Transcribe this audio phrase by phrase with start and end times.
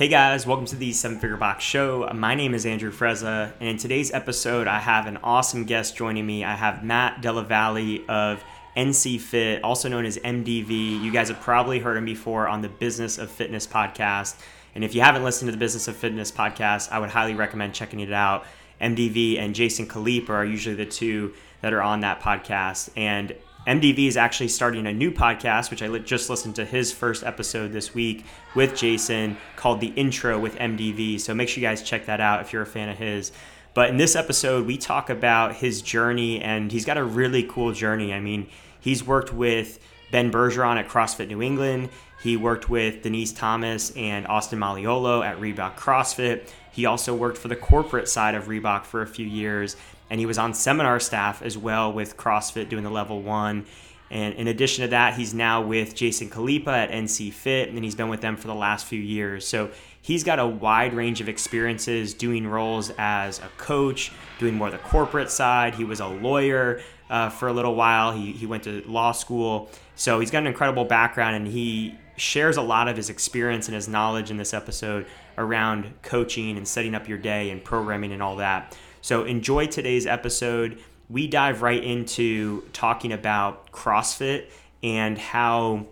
[0.00, 2.08] Hey guys, welcome to the Seven Figure Box Show.
[2.14, 6.24] My name is Andrew Frezza, and in today's episode, I have an awesome guest joining
[6.24, 6.42] me.
[6.42, 8.42] I have Matt Della Valle of
[8.74, 11.02] NC Fit, also known as MDV.
[11.02, 14.40] You guys have probably heard him before on the Business of Fitness podcast.
[14.74, 17.74] And if you haven't listened to the Business of Fitness podcast, I would highly recommend
[17.74, 18.46] checking it out.
[18.80, 22.88] MDV and Jason Khalipa are usually the two that are on that podcast.
[22.96, 23.34] And
[23.66, 27.72] MDV is actually starting a new podcast, which I just listened to his first episode
[27.72, 28.24] this week
[28.54, 31.20] with Jason called The Intro with MDV.
[31.20, 33.32] So make sure you guys check that out if you're a fan of his.
[33.74, 37.72] But in this episode, we talk about his journey, and he's got a really cool
[37.72, 38.14] journey.
[38.14, 38.48] I mean,
[38.80, 39.78] he's worked with
[40.10, 41.90] Ben Bergeron at CrossFit New England.
[42.22, 46.48] He worked with Denise Thomas and Austin Malleolo at Reebok CrossFit.
[46.72, 49.76] He also worked for the corporate side of Reebok for a few years
[50.10, 53.64] and he was on seminar staff as well with CrossFit doing the level one.
[54.10, 57.94] And in addition to that, he's now with Jason Khalipa at NC Fit, and he's
[57.94, 59.46] been with them for the last few years.
[59.46, 59.70] So
[60.02, 64.78] he's got a wide range of experiences doing roles as a coach, doing more the
[64.78, 65.76] corporate side.
[65.76, 68.10] He was a lawyer uh, for a little while.
[68.10, 69.70] He, he went to law school.
[69.94, 73.76] So he's got an incredible background, and he shares a lot of his experience and
[73.76, 75.06] his knowledge in this episode
[75.38, 78.76] around coaching and setting up your day and programming and all that.
[79.02, 80.78] So enjoy today's episode.
[81.08, 84.46] We dive right into talking about CrossFit
[84.82, 85.86] and how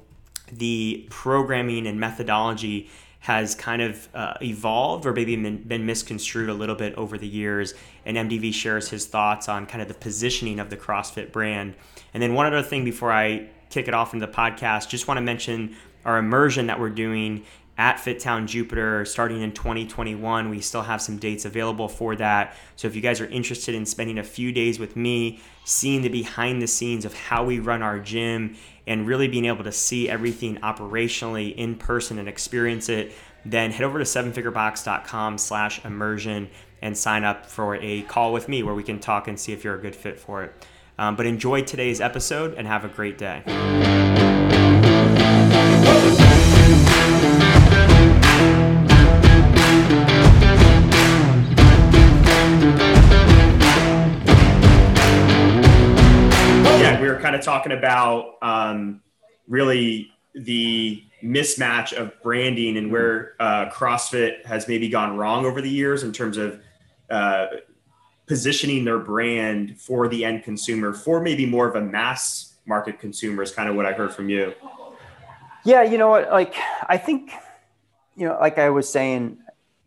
[0.52, 6.54] the programming and methodology has kind of uh, evolved or maybe been, been, misconstrued a
[6.54, 7.74] little bit over the years.
[8.06, 11.74] And MDV shares his thoughts on kind of the positioning of the CrossFit brand.
[12.14, 15.18] And then one other thing before I kick it off into the podcast, just want
[15.18, 17.44] to mention our immersion that we're doing
[17.78, 20.50] at FitTown Jupiter starting in 2021.
[20.50, 22.56] We still have some dates available for that.
[22.74, 26.08] So if you guys are interested in spending a few days with me, seeing the
[26.08, 28.56] behind the scenes of how we run our gym
[28.86, 33.12] and really being able to see everything operationally in person and experience it,
[33.44, 36.50] then head over to sevenfigurebox.com slash immersion
[36.82, 39.62] and sign up for a call with me where we can talk and see if
[39.62, 40.66] you're a good fit for it.
[40.98, 43.44] Um, but enjoy today's episode and have a great day.
[57.38, 59.00] Of talking about um,
[59.46, 65.68] really the mismatch of branding and where uh, CrossFit has maybe gone wrong over the
[65.70, 66.60] years in terms of
[67.10, 67.46] uh,
[68.26, 73.42] positioning their brand for the end consumer, for maybe more of a mass market consumer,
[73.42, 74.54] is kind of what I heard from you.
[75.64, 76.30] Yeah, you know what?
[76.30, 76.54] Like,
[76.88, 77.32] I think,
[78.16, 79.38] you know, like I was saying,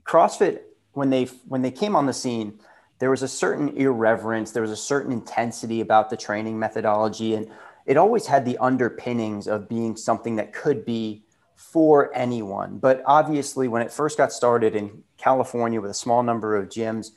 [0.06, 0.62] CrossFit
[0.94, 2.60] when they when they came on the scene
[3.02, 7.50] there was a certain irreverence, there was a certain intensity about the training methodology, and
[7.88, 11.24] it always had the underpinnings of being something that could be
[11.56, 12.78] for anyone.
[12.78, 17.08] But obviously, when it first got started in California with a small number of gyms,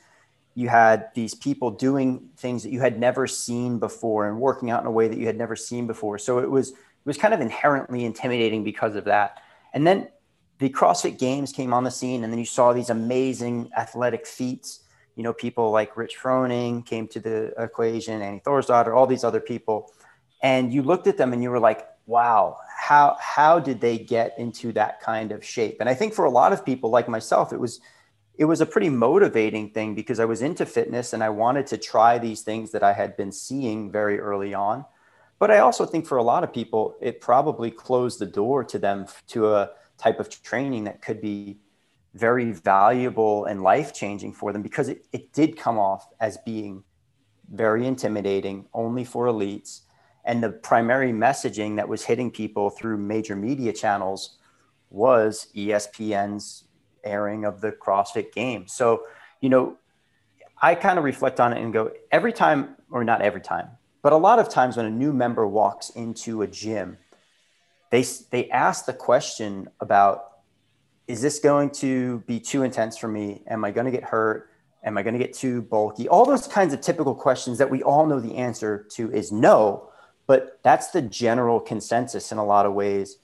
[0.55, 4.81] you had these people doing things that you had never seen before and working out
[4.81, 6.17] in a way that you had never seen before.
[6.17, 9.39] So it was it was kind of inherently intimidating because of that.
[9.71, 10.07] And then
[10.57, 14.79] the CrossFit Games came on the scene, and then you saw these amazing athletic feats
[15.15, 19.39] you know, people like Rich Froning came to the equation, Annie Thorisdottir, all these other
[19.39, 19.91] people.
[20.43, 24.35] And you looked at them and you were like, wow, how, how did they get
[24.37, 25.77] into that kind of shape?
[25.79, 27.79] And I think for a lot of people like myself, it was,
[28.37, 31.77] it was a pretty motivating thing because I was into fitness and I wanted to
[31.77, 34.85] try these things that I had been seeing very early on.
[35.39, 38.77] But I also think for a lot of people, it probably closed the door to
[38.77, 41.57] them to a type of training that could be
[42.15, 46.83] very valuable and life changing for them because it, it did come off as being
[47.51, 49.81] very intimidating, only for elites.
[50.23, 54.37] And the primary messaging that was hitting people through major media channels
[54.89, 56.63] was ESPN's
[57.03, 58.67] airing of the CrossFit game.
[58.67, 59.03] So,
[59.41, 59.77] you know,
[60.61, 63.67] I kind of reflect on it and go, every time, or not every time,
[64.01, 66.97] but a lot of times when a new member walks into a gym,
[67.91, 70.34] they, they ask the question about
[71.07, 73.43] is this going to be too intense for me?
[73.47, 74.49] Am I going to get hurt?
[74.83, 76.07] Am I going to get too bulky?
[76.07, 79.89] All those kinds of typical questions that we all know the answer to is no,
[80.27, 83.17] but that's the general consensus in a lot of ways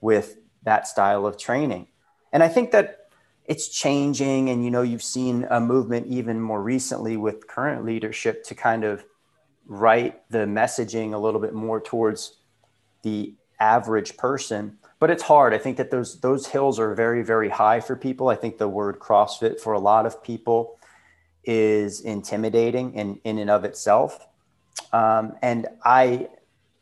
[0.00, 1.88] with that style of training.
[2.32, 3.08] And I think that
[3.44, 4.50] it's changing.
[4.50, 8.84] And, you know, you've seen a movement even more recently with current leadership to kind
[8.84, 9.04] of
[9.66, 12.38] write the messaging a little bit more towards
[13.02, 15.54] the average person but it's hard.
[15.54, 18.28] I think that those those hills are very very high for people.
[18.28, 20.80] I think the word CrossFit for a lot of people
[21.44, 24.26] is intimidating in in and of itself.
[24.92, 26.28] Um, and I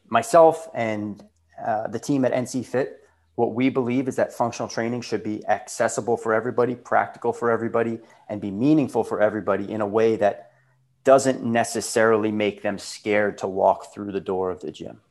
[0.09, 1.23] myself and
[1.63, 5.47] uh, the team at NC Fit What we believe is that functional training should be
[5.47, 8.01] accessible for everybody, practical for everybody,
[8.31, 10.53] and be meaningful for everybody in a way that
[11.05, 15.03] doesn't necessarily make them scared to walk through the door of the gym.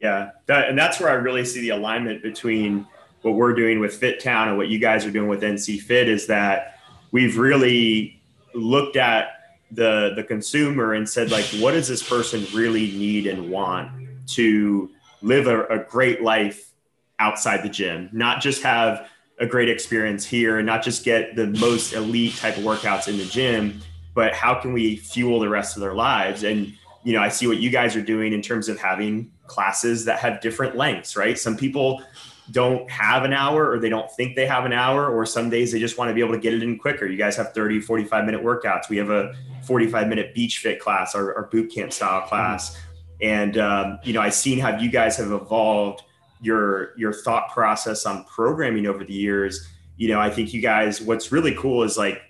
[0.00, 2.86] Yeah, that, and that's where I really see the alignment between
[3.22, 6.26] what we're doing with FitTown and what you guys are doing with NC Fit is
[6.26, 6.78] that
[7.12, 8.22] we've really
[8.54, 9.28] looked at
[9.72, 13.90] the the consumer and said like, what does this person really need and want
[14.28, 14.90] to
[15.22, 16.70] live a, a great life
[17.18, 19.08] outside the gym, not just have
[19.38, 23.18] a great experience here and not just get the most elite type of workouts in
[23.18, 23.80] the gym,
[24.14, 26.42] but how can we fuel the rest of their lives?
[26.42, 26.72] And
[27.04, 30.18] you know, I see what you guys are doing in terms of having classes that
[30.18, 31.38] have different lengths, right?
[31.38, 32.02] Some people
[32.50, 35.72] don't have an hour or they don't think they have an hour or some days
[35.72, 37.06] they just want to be able to get it in quicker.
[37.06, 38.88] You guys have 30 45 minute workouts.
[38.88, 39.34] We have a
[39.64, 42.78] 45 minute beach fit class our, our boot camp style class.
[43.20, 46.02] And um, you know i've seen how you guys have evolved
[46.40, 49.68] your your thought process on programming over the years.
[49.96, 52.20] You know i think you guys what's really cool is like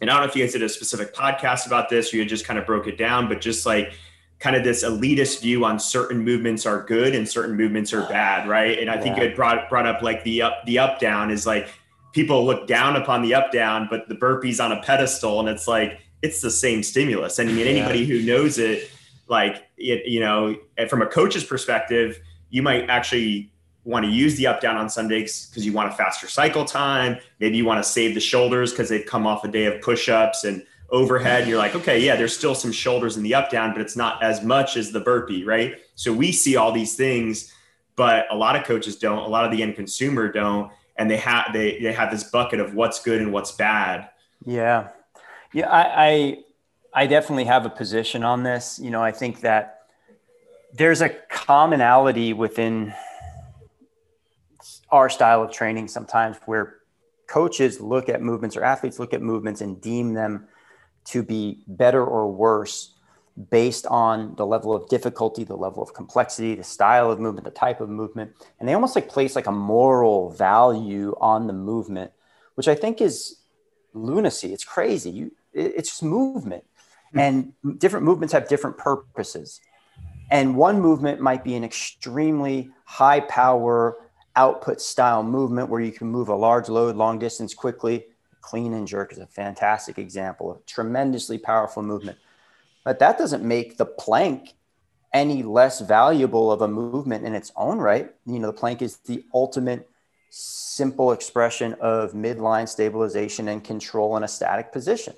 [0.00, 2.24] and i don't know if you guys did a specific podcast about this or you
[2.24, 3.92] just kind of broke it down but just like
[4.38, 8.48] kind of this elitist view on certain movements are good and certain movements are bad
[8.48, 9.24] right and i think yeah.
[9.24, 11.68] it brought brought up like the up the up down is like
[12.12, 15.66] people look down upon the up down but the burpees on a pedestal and it's
[15.66, 18.06] like it's the same stimulus and i mean anybody yeah.
[18.06, 18.90] who knows it
[19.28, 20.54] like it, you know
[20.88, 22.20] from a coach's perspective
[22.50, 23.50] you might actually
[23.84, 26.64] want to use the up down on some days because you want a faster cycle
[26.64, 27.18] time.
[27.38, 30.08] Maybe you want to save the shoulders because they've come off a day of push
[30.08, 31.48] ups and overhead.
[31.48, 34.22] You're like, okay, yeah, there's still some shoulders in the up down, but it's not
[34.22, 35.76] as much as the burpee, right?
[35.94, 37.52] So we see all these things,
[37.96, 39.18] but a lot of coaches don't.
[39.18, 42.60] A lot of the end consumer don't, and they have they they have this bucket
[42.60, 44.08] of what's good and what's bad.
[44.44, 44.88] Yeah,
[45.52, 46.38] yeah, I, I
[47.02, 48.78] I definitely have a position on this.
[48.82, 49.82] You know, I think that
[50.74, 52.92] there's a commonality within
[54.90, 56.76] our style of training sometimes where
[57.26, 60.46] coaches look at movements or athletes look at movements and deem them
[61.06, 62.94] to be better or worse
[63.50, 67.50] based on the level of difficulty, the level of complexity, the style of movement, the
[67.50, 68.32] type of movement.
[68.58, 72.12] And they almost like place like a moral value on the movement,
[72.54, 73.40] which I think is
[73.92, 74.52] lunacy.
[74.52, 75.10] It's crazy.
[75.10, 76.64] You, it's just movement.
[77.12, 77.18] Hmm.
[77.18, 79.60] And different movements have different purposes.
[80.30, 83.96] And one movement might be an extremely high power
[84.36, 88.06] output style movement where you can move a large load long distance quickly.
[88.44, 92.18] Clean and jerk is a fantastic example of tremendously powerful movement.
[92.84, 94.52] But that doesn't make the plank
[95.14, 98.10] any less valuable of a movement in its own right.
[98.26, 99.88] You know, the plank is the ultimate
[100.28, 105.14] simple expression of midline stabilization and control in a static position.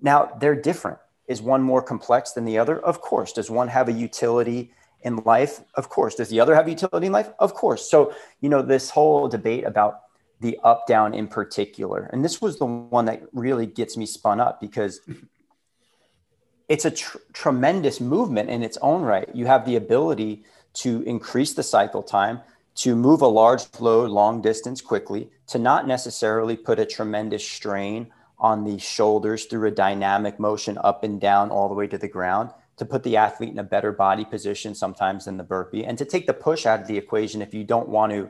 [0.00, 0.98] Now, they're different.
[1.26, 2.78] Is one more complex than the other?
[2.78, 3.32] Of course.
[3.32, 4.70] Does one have a utility
[5.00, 5.60] in life?
[5.74, 6.14] Of course.
[6.14, 7.30] Does the other have utility in life?
[7.40, 7.90] Of course.
[7.90, 10.01] So, you know, this whole debate about
[10.42, 14.40] the up down in particular, and this was the one that really gets me spun
[14.40, 15.00] up because
[16.68, 19.28] it's a tr- tremendous movement in its own right.
[19.34, 20.44] You have the ability
[20.74, 22.40] to increase the cycle time,
[22.74, 28.10] to move a large load long distance quickly, to not necessarily put a tremendous strain
[28.38, 32.08] on the shoulders through a dynamic motion up and down all the way to the
[32.08, 35.96] ground to put the athlete in a better body position sometimes than the burpee and
[35.98, 38.28] to take the push out of the equation if you don't want to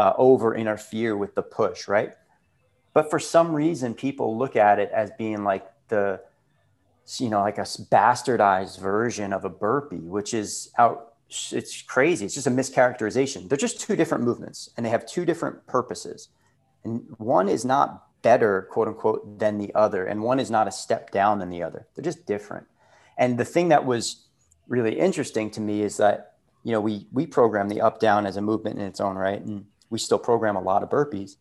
[0.00, 2.14] uh, over interfere with the push, right?
[2.94, 6.22] But for some reason, people look at it as being like the,
[7.18, 11.12] you know, like a bastardized version of a burpee, which is out.
[11.28, 12.24] It's crazy.
[12.24, 13.46] It's just a mischaracterization.
[13.46, 16.30] They're just two different movements and they have two different purposes.
[16.82, 20.06] And one is not better, quote unquote, than the other.
[20.06, 21.86] And one is not a step down than the other.
[21.94, 22.66] They're just different.
[23.18, 24.24] And the thing that was
[24.66, 28.38] really interesting to me is that, you know, we, we program the up down as
[28.38, 29.42] a movement in its own right.
[29.42, 31.36] And we still program a lot of burpees.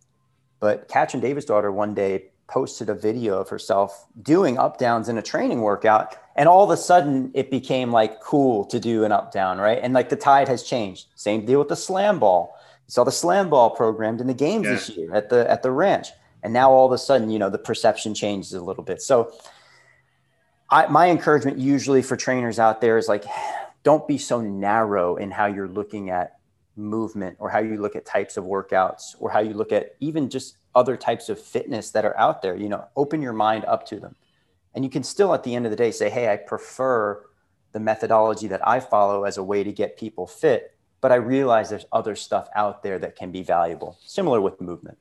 [0.60, 5.22] But Katrin daughter one day posted a video of herself doing up downs in a
[5.22, 6.16] training workout.
[6.36, 9.80] And all of a sudden it became like cool to do an up down, right?
[9.82, 11.08] And like the tide has changed.
[11.16, 12.56] Same deal with the slam ball.
[12.88, 14.72] You saw the slam ball programmed in the games yeah.
[14.74, 16.10] this year at the at the ranch
[16.44, 19.32] and now all of a sudden you know the perception changes a little bit so
[20.70, 23.26] I, my encouragement usually for trainers out there is like
[23.84, 26.39] don't be so narrow in how you're looking at
[26.80, 30.30] movement or how you look at types of workouts or how you look at even
[30.30, 33.86] just other types of fitness that are out there you know open your mind up
[33.86, 34.16] to them.
[34.74, 37.26] And you can still at the end of the day say hey i prefer
[37.72, 41.70] the methodology that i follow as a way to get people fit but i realize
[41.70, 43.98] there's other stuff out there that can be valuable.
[44.06, 44.98] Similar with movement.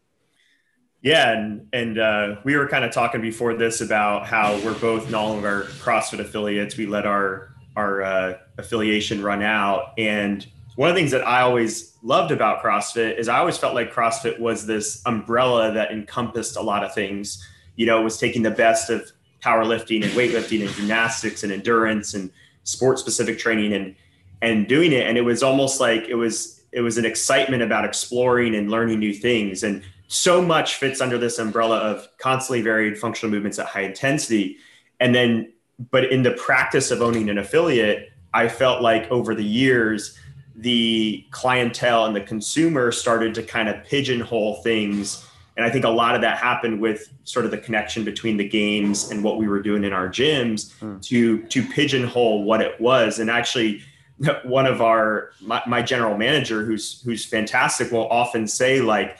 [1.00, 5.10] Yeah, and and uh, we were kind of talking before this about how we're both
[5.10, 6.76] no longer CrossFit affiliates.
[6.76, 10.44] We let our our uh, affiliation run out, and
[10.78, 13.92] one of the things that I always loved about CrossFit is I always felt like
[13.92, 17.44] CrossFit was this umbrella that encompassed a lot of things.
[17.74, 19.10] You know, it was taking the best of
[19.42, 22.30] powerlifting and weightlifting and gymnastics and endurance and
[22.62, 23.96] sport specific training and
[24.40, 25.04] and doing it.
[25.04, 29.00] And it was almost like it was it was an excitement about exploring and learning
[29.00, 29.64] new things.
[29.64, 34.58] And so much fits under this umbrella of constantly varied functional movements at high intensity.
[35.00, 35.52] And then,
[35.90, 40.16] but in the practice of owning an affiliate, I felt like over the years
[40.58, 45.24] the clientele and the consumer started to kind of pigeonhole things.
[45.56, 48.48] And I think a lot of that happened with sort of the connection between the
[48.48, 51.00] games and what we were doing in our gyms mm.
[51.02, 53.20] to to pigeonhole what it was.
[53.20, 53.82] And actually,
[54.42, 59.16] one of our my, my general manager, who's who's fantastic, will often say like,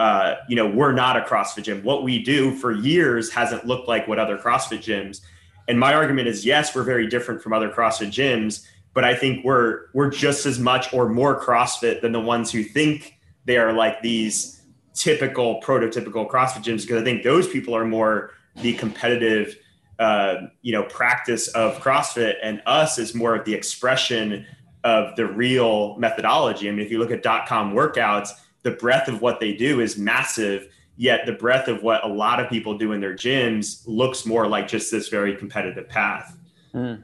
[0.00, 1.84] uh, you know, we're not a CrossFit gym.
[1.84, 5.20] What we do for years hasn't looked like what other CrossFit gyms.
[5.68, 9.44] And my argument is, yes, we're very different from other CrossFit gyms but I think
[9.44, 13.72] we're we're just as much or more CrossFit than the ones who think they are
[13.72, 14.62] like these
[14.94, 19.58] typical prototypical CrossFit gyms because I think those people are more the competitive
[19.98, 24.46] uh, you know practice of CrossFit and us is more of the expression
[24.84, 26.68] of the real methodology.
[26.68, 28.30] I mean, if you look at dot com workouts,
[28.62, 30.68] the breadth of what they do is massive.
[30.96, 34.46] Yet the breadth of what a lot of people do in their gyms looks more
[34.46, 36.36] like just this very competitive path.
[36.72, 37.02] Mm.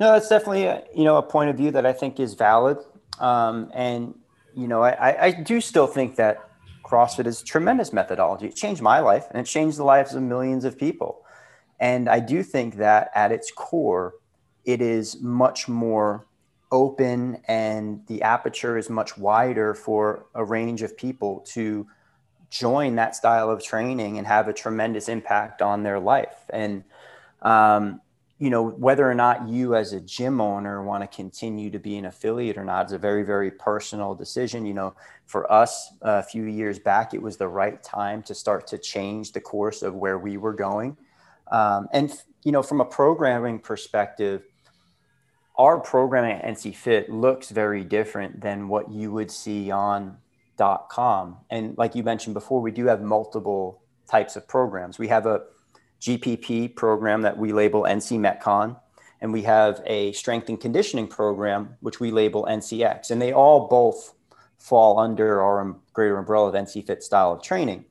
[0.00, 2.78] No, that's definitely a, you know a point of view that I think is valid,
[3.18, 4.14] um, and
[4.54, 6.38] you know I, I do still think that
[6.84, 8.46] CrossFit is tremendous methodology.
[8.46, 11.24] It changed my life, and it changed the lives of millions of people.
[11.80, 14.14] And I do think that at its core,
[14.64, 16.26] it is much more
[16.70, 21.86] open, and the aperture is much wider for a range of people to
[22.50, 26.44] join that style of training and have a tremendous impact on their life.
[26.50, 26.84] And
[27.40, 28.00] um,
[28.42, 31.96] you know whether or not you as a gym owner want to continue to be
[31.96, 34.66] an affiliate or not is a very very personal decision.
[34.66, 34.94] You know
[35.26, 39.30] for us a few years back it was the right time to start to change
[39.30, 40.96] the course of where we were going.
[41.52, 44.42] Um, and you know from a programming perspective
[45.56, 50.16] our programming at nc fit looks very different than what you would see on
[50.88, 51.38] com.
[51.50, 54.98] And like you mentioned before we do have multiple types of programs.
[54.98, 55.42] We have a
[56.02, 58.76] GPP program that we label NC Metcon,
[59.20, 63.68] and we have a strength and conditioning program which we label NCX, and they all
[63.68, 64.12] both
[64.58, 67.84] fall under our um, greater umbrella of NC Fit style of training.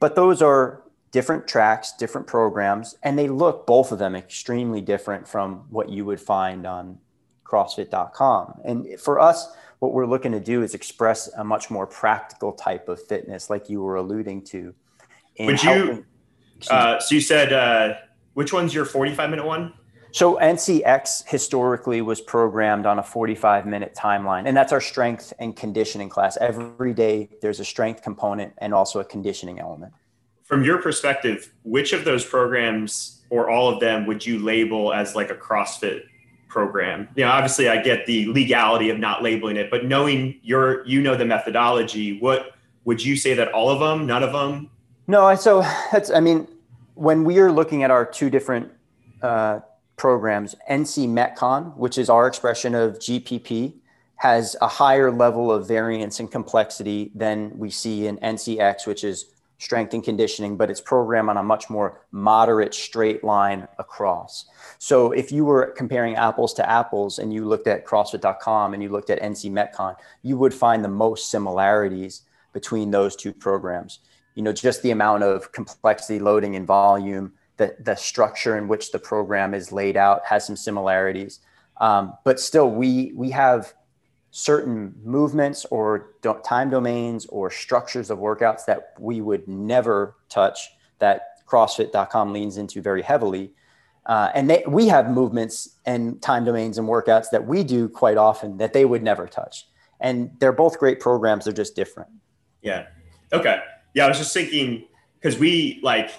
[0.00, 0.82] But those are
[1.12, 6.04] different tracks, different programs, and they look both of them extremely different from what you
[6.04, 6.98] would find on
[7.44, 8.60] CrossFit.com.
[8.64, 12.88] And for us, what we're looking to do is express a much more practical type
[12.88, 14.74] of fitness, like you were alluding to.
[15.38, 16.04] Would you
[16.68, 17.94] uh, so you said uh,
[18.34, 19.72] which one's your 45 minute one?
[20.12, 25.54] So NCX historically was programmed on a 45 minute timeline, and that's our strength and
[25.54, 26.36] conditioning class.
[26.36, 29.92] Every day there's a strength component and also a conditioning element.
[30.42, 35.14] From your perspective, which of those programs or all of them would you label as
[35.14, 36.02] like a CrossFit
[36.48, 37.08] program?
[37.14, 41.00] You know, obviously I get the legality of not labeling it, but knowing your you
[41.00, 44.70] know the methodology, what would you say that all of them, none of them,
[45.10, 45.60] no, so
[45.92, 46.46] that's, I mean,
[46.94, 48.70] when we are looking at our two different
[49.22, 49.60] uh,
[49.96, 53.74] programs, NC Metcon, which is our expression of GPP,
[54.16, 59.32] has a higher level of variance and complexity than we see in NCX, which is
[59.58, 64.46] strength and conditioning, but it's programmed on a much more moderate straight line across.
[64.78, 68.90] So if you were comparing apples to apples and you looked at CrossFit.com and you
[68.90, 73.98] looked at NC Metcon, you would find the most similarities between those two programs
[74.34, 78.90] you know just the amount of complexity loading and volume the, the structure in which
[78.90, 81.40] the program is laid out has some similarities.
[81.78, 83.74] Um, but still we we have
[84.30, 90.70] certain movements or do- time domains or structures of workouts that we would never touch
[91.00, 93.52] that crossfit.com leans into very heavily.
[94.06, 98.16] Uh, and they, we have movements and time domains and workouts that we do quite
[98.16, 99.68] often that they would never touch.
[100.00, 102.08] And they're both great programs they're just different.
[102.62, 102.86] Yeah.
[103.34, 103.60] Okay
[103.94, 104.84] yeah, I was just thinking
[105.20, 106.10] because we like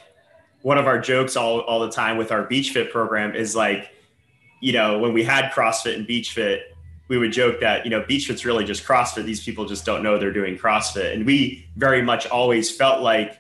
[0.62, 3.92] one of our jokes all, all the time with our beach fit program is like,
[4.60, 6.76] you know, when we had CrossFit and beach fit,
[7.08, 9.26] we would joke that, you know, beach fit's really just CrossFit.
[9.26, 11.14] These people just don't know they're doing CrossFit.
[11.14, 13.40] And we very much always felt like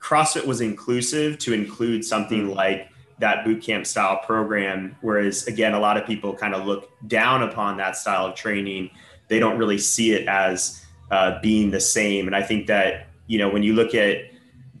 [0.00, 2.56] CrossFit was inclusive to include something mm-hmm.
[2.56, 2.88] like
[3.18, 4.96] that boot camp style program.
[5.00, 8.90] Whereas again, a lot of people kind of look down upon that style of training.
[9.26, 12.26] They don't really see it as uh, being the same.
[12.26, 14.16] And I think that you know, when you look at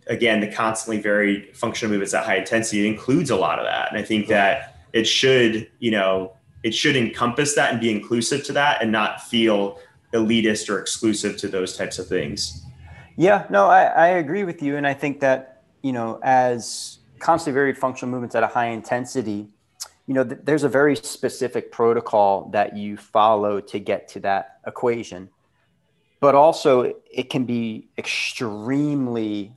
[0.08, 3.90] again the constantly varied functional movements at high intensity, it includes a lot of that.
[3.90, 6.32] And I think that it should, you know,
[6.64, 9.78] it should encompass that and be inclusive to that and not feel
[10.12, 12.64] elitist or exclusive to those types of things.
[13.16, 14.76] Yeah, no, I, I agree with you.
[14.76, 19.48] And I think that, you know, as constantly varied functional movements at a high intensity,
[20.06, 24.60] you know, th- there's a very specific protocol that you follow to get to that
[24.66, 25.28] equation.
[26.20, 29.54] But also, it can be extremely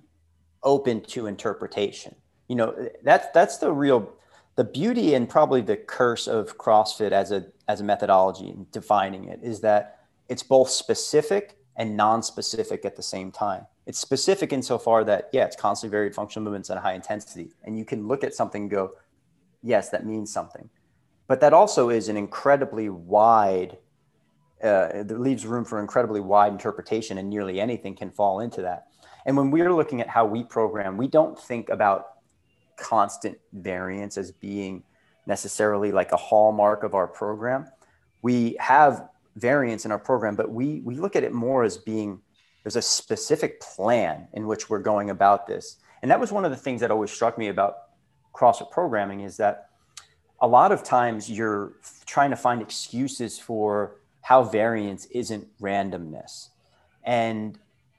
[0.64, 2.16] open to interpretation.
[2.48, 4.14] You know, that's that's the real
[4.56, 9.26] the beauty and probably the curse of CrossFit as a as a methodology and defining
[9.26, 10.00] it is that
[10.30, 13.66] it's both specific and non-specific at the same time.
[13.86, 17.86] It's specific insofar that yeah, it's constantly varied functional movements at high intensity, and you
[17.86, 18.92] can look at something and go,
[19.64, 20.70] yes, that means something.
[21.28, 23.78] But that also is an incredibly wide.
[24.64, 28.88] Uh, it leaves room for incredibly wide interpretation, and nearly anything can fall into that.
[29.26, 32.08] And when we're looking at how we program, we don't think about
[32.78, 34.84] constant variance as being
[35.28, 37.68] necessarily like a hallmark of our program.
[38.22, 42.22] We have variance in our program, but we we look at it more as being
[42.64, 45.78] there's a specific plan in which we're going about this.
[46.02, 47.76] And that was one of the things that always struck me about
[48.34, 49.70] CrossFit programming is that
[50.42, 51.74] a lot of times you're
[52.06, 56.50] trying to find excuses for how variance isn't randomness.
[57.04, 57.58] And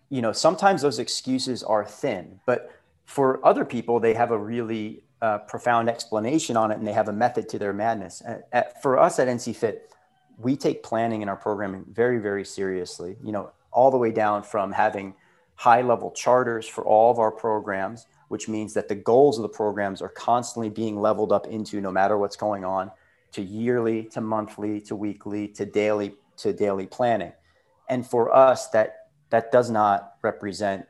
[0.09, 2.71] you know, sometimes those excuses are thin, but
[3.07, 7.09] for other people, they have a really uh, profound explanation on it and they have
[7.09, 8.23] a method to their madness.
[8.53, 9.91] At, for us at NC Fit,
[10.37, 14.43] we take planning in our programming very, very seriously, you know, all the way down
[14.43, 15.15] from having
[15.55, 19.49] high level charters for all of our programs, which means that the goals of the
[19.49, 22.91] programs are constantly being leveled up into no matter what's going on
[23.33, 27.33] to yearly to monthly to weekly to daily to daily planning.
[27.89, 30.87] And for us, that that does not represent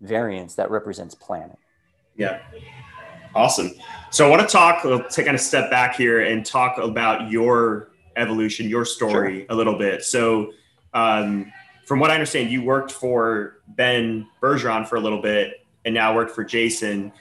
[0.00, 1.56] variance, that represents planning.
[2.16, 2.40] Yeah.
[3.34, 3.72] Awesome.
[4.10, 7.90] So I want to talk, we'll take a step back here and talk about your
[8.16, 9.46] evolution, your story sure.
[9.48, 10.04] a little bit.
[10.04, 10.52] So,
[10.92, 11.52] um,
[11.84, 16.14] from what I understand, you worked for Ben Bergeron for a little bit and now
[16.14, 17.12] worked for Jason,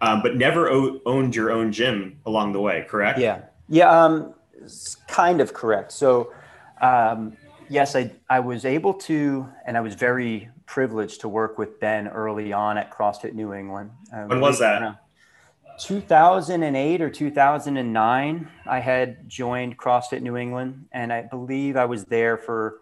[0.00, 3.18] um, but never o- owned your own gym along the way, correct?
[3.18, 3.42] Yeah.
[3.68, 3.90] Yeah.
[3.90, 4.34] Um,
[5.08, 5.92] kind of correct.
[5.92, 6.32] So,
[6.80, 7.36] um,
[7.68, 12.08] yes, I, I was able to, and I was very privileged to work with Ben
[12.08, 13.90] early on at CrossFit New England.
[14.12, 15.00] Uh, when was that?
[15.78, 22.36] 2008 or 2009, I had joined CrossFit New England, and I believe I was there
[22.38, 22.78] for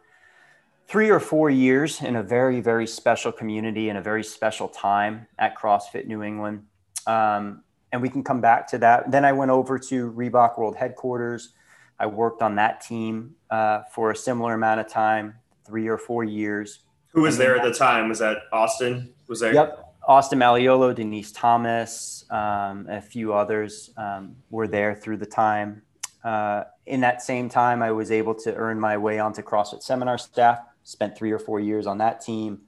[0.87, 5.27] three or four years in a very, very special community and a very special time
[5.39, 6.65] at CrossFit New England.
[7.07, 9.13] Um, and we can come back to that.
[9.13, 11.51] Then I went over to Reebok World Headquarters.
[11.97, 16.25] I worked on that team uh, for a similar amount of time, three or four
[16.25, 16.81] years.
[17.13, 18.09] Who was there at the time?
[18.09, 19.15] Was that Austin?
[19.29, 19.55] Was there?
[19.55, 19.95] Yep.
[20.09, 25.83] Austin Malleolo, Denise Thomas, um, a few others um, were there through the time.
[26.25, 30.19] Uh, in that same time, I was able to earn my way onto CrossFit seminar
[30.19, 32.63] staff, spent three or four years on that team.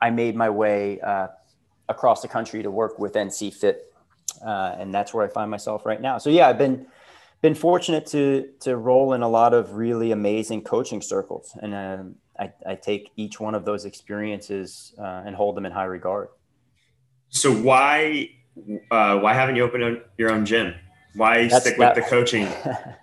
[0.00, 1.28] I made my way uh,
[1.88, 3.92] across the country to work with NC Fit.
[4.44, 6.18] Uh, and that's where I find myself right now.
[6.18, 6.86] So, yeah, I've been
[7.42, 12.02] been fortunate to to roll in a lot of really amazing coaching circles, and uh,
[12.38, 16.28] I, I, take each one of those experiences uh, and hold them in high regard.
[17.28, 18.30] So why
[18.90, 20.74] uh, why haven't you opened your own gym?
[21.14, 22.48] Why That's, stick with that, the coaching?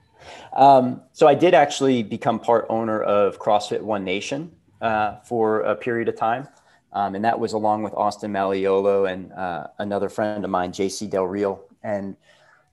[0.53, 4.51] um, so I did actually become part owner of CrossFit One Nation
[4.81, 6.47] uh, for a period of time.
[6.93, 11.09] Um, and that was along with Austin Malleolo and uh, another friend of mine, JC
[11.09, 11.63] Del Real.
[11.83, 12.15] And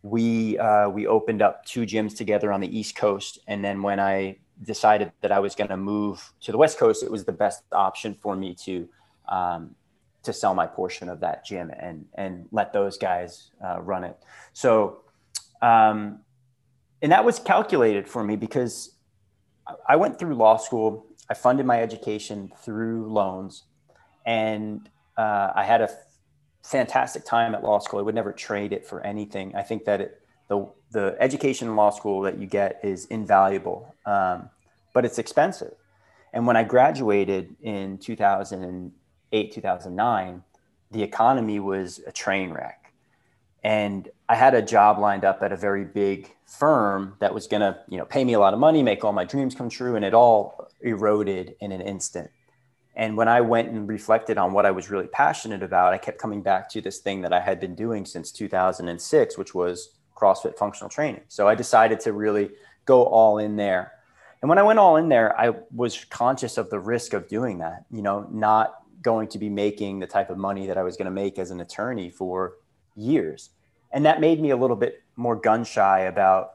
[0.02, 4.00] we uh, we opened up two gyms together on the East Coast, and then when
[4.00, 7.32] I decided that I was going to move to the West Coast, it was the
[7.32, 8.88] best option for me to
[9.28, 9.74] um,
[10.22, 14.16] to sell my portion of that gym and and let those guys uh, run it.
[14.52, 15.02] So,
[15.60, 16.20] um,
[17.02, 18.94] and that was calculated for me because
[19.88, 21.06] I went through law school.
[21.28, 23.64] I funded my education through loans,
[24.26, 25.88] and uh, I had a
[26.62, 28.00] fantastic time at law school.
[28.00, 29.54] I would never trade it for anything.
[29.54, 33.94] I think that it, the the education in law school that you get is invaluable,
[34.06, 34.50] um,
[34.92, 35.74] but it's expensive.
[36.32, 40.42] And when I graduated in 2008, 2009,
[40.90, 42.92] the economy was a train wreck.
[43.62, 47.60] And I had a job lined up at a very big firm that was going
[47.60, 49.96] to, you know, pay me a lot of money, make all my dreams come true,
[49.96, 52.30] and it all eroded in an instant.
[52.96, 56.18] And when I went and reflected on what I was really passionate about, I kept
[56.18, 60.58] coming back to this thing that I had been doing since 2006, which was CrossFit
[60.58, 61.22] functional training.
[61.28, 62.50] So I decided to really
[62.84, 63.92] go all in there.
[64.42, 67.58] And when I went all in there, I was conscious of the risk of doing
[67.58, 70.96] that, you know, not going to be making the type of money that I was
[70.96, 72.54] going to make as an attorney for
[72.96, 73.50] years.
[73.92, 76.52] And that made me a little bit more gun shy about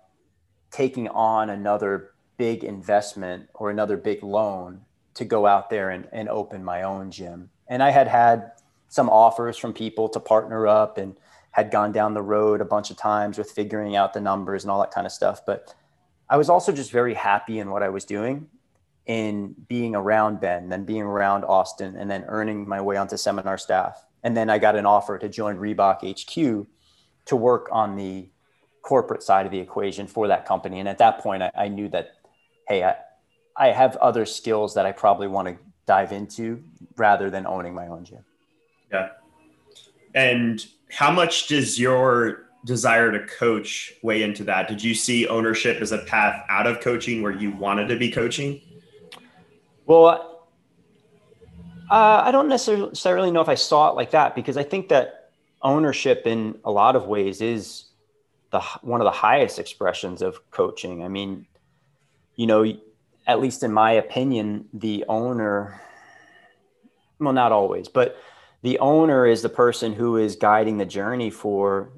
[0.71, 4.81] taking on another big investment or another big loan
[5.15, 7.49] to go out there and, and open my own gym.
[7.67, 8.51] And I had had
[8.89, 11.17] some offers from people to partner up and
[11.51, 14.71] had gone down the road a bunch of times with figuring out the numbers and
[14.71, 15.45] all that kind of stuff.
[15.45, 15.73] But
[16.29, 18.47] I was also just very happy in what I was doing
[19.05, 23.57] in being around Ben, then being around Austin, and then earning my way onto seminar
[23.57, 24.03] staff.
[24.23, 26.67] And then I got an offer to join Reebok HQ
[27.25, 28.27] to work on the
[28.81, 30.79] corporate side of the equation for that company.
[30.79, 32.15] And at that point, I, I knew that,
[32.67, 32.95] hey, I,
[33.57, 36.63] I have other skills that I probably want to dive into
[36.97, 38.25] rather than owning my own gym.
[38.91, 39.09] Yeah.
[40.13, 44.67] And how much does your desire to coach weigh into that?
[44.67, 48.11] Did you see ownership as a path out of coaching where you wanted to be
[48.11, 48.61] coaching?
[49.85, 50.47] Well,
[51.91, 55.29] uh, I don't necessarily know if I saw it like that because I think that
[55.61, 57.85] ownership in a lot of ways is
[58.51, 61.03] the one of the highest expressions of coaching.
[61.03, 61.45] I mean,
[62.35, 62.63] you know,
[63.27, 65.81] at least in my opinion, the owner,
[67.19, 68.17] well, not always, but
[68.61, 71.91] the owner is the person who is guiding the journey for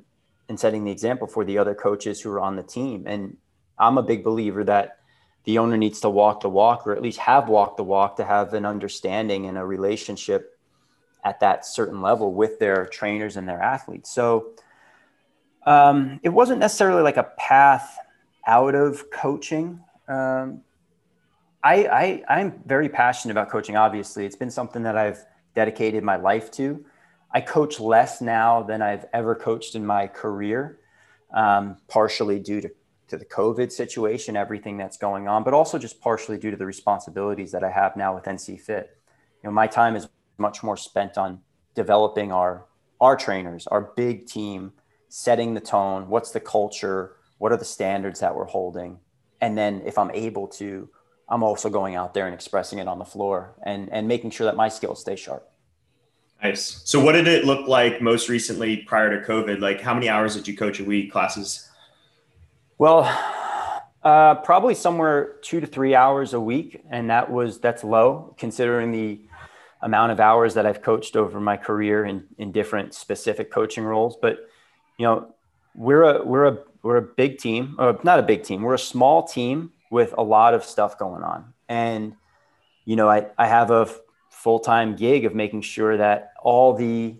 [0.49, 3.05] and setting the example for the other coaches who are on the team.
[3.05, 3.37] And
[3.77, 4.99] I'm a big believer that
[5.43, 8.25] the owner needs to walk the walk or at least have walked the walk to
[8.25, 10.57] have an understanding and a relationship
[11.23, 14.09] at that certain level with their trainers and their athletes.
[14.09, 14.51] So
[15.65, 17.97] um, it wasn't necessarily like a path
[18.45, 19.81] out of coaching.
[20.07, 20.61] Um,
[21.67, 23.75] I, I, I'm very passionate about coaching.
[23.75, 26.85] Obviously, it's been something that I've dedicated my life to.
[27.31, 30.79] I coach less now than I've ever coached in my career,
[31.33, 32.71] um, partially due to
[33.09, 36.65] to the COVID situation, everything that's going on, but also just partially due to the
[36.65, 38.97] responsibilities that I have now with NC Fit.
[39.41, 41.41] You know, my time is much more spent on
[41.75, 42.65] developing our
[43.01, 44.71] our trainers, our big team,
[45.09, 48.99] setting the tone, what's the culture, what are the standards that we're holding,
[49.41, 50.89] and then if I'm able to,
[51.29, 54.45] I'm also going out there and expressing it on the floor and and making sure
[54.45, 55.49] that my skills stay sharp.
[56.41, 56.81] Nice.
[56.85, 59.59] So what did it look like most recently prior to COVID?
[59.59, 61.67] Like how many hours did you coach a week classes?
[62.77, 63.03] Well,
[64.03, 68.91] uh, probably somewhere two to three hours a week, and that was that's low considering
[68.91, 69.19] the
[69.81, 74.15] amount of hours that I've coached over my career in in different specific coaching roles.
[74.21, 74.47] But
[74.97, 75.33] you know,
[75.75, 78.61] we're a we're a we're a big team, or uh, not a big team.
[78.61, 82.15] We're a small team with a lot of stuff going on, and
[82.85, 83.89] you know, I I have a
[84.29, 87.15] full time gig of making sure that all the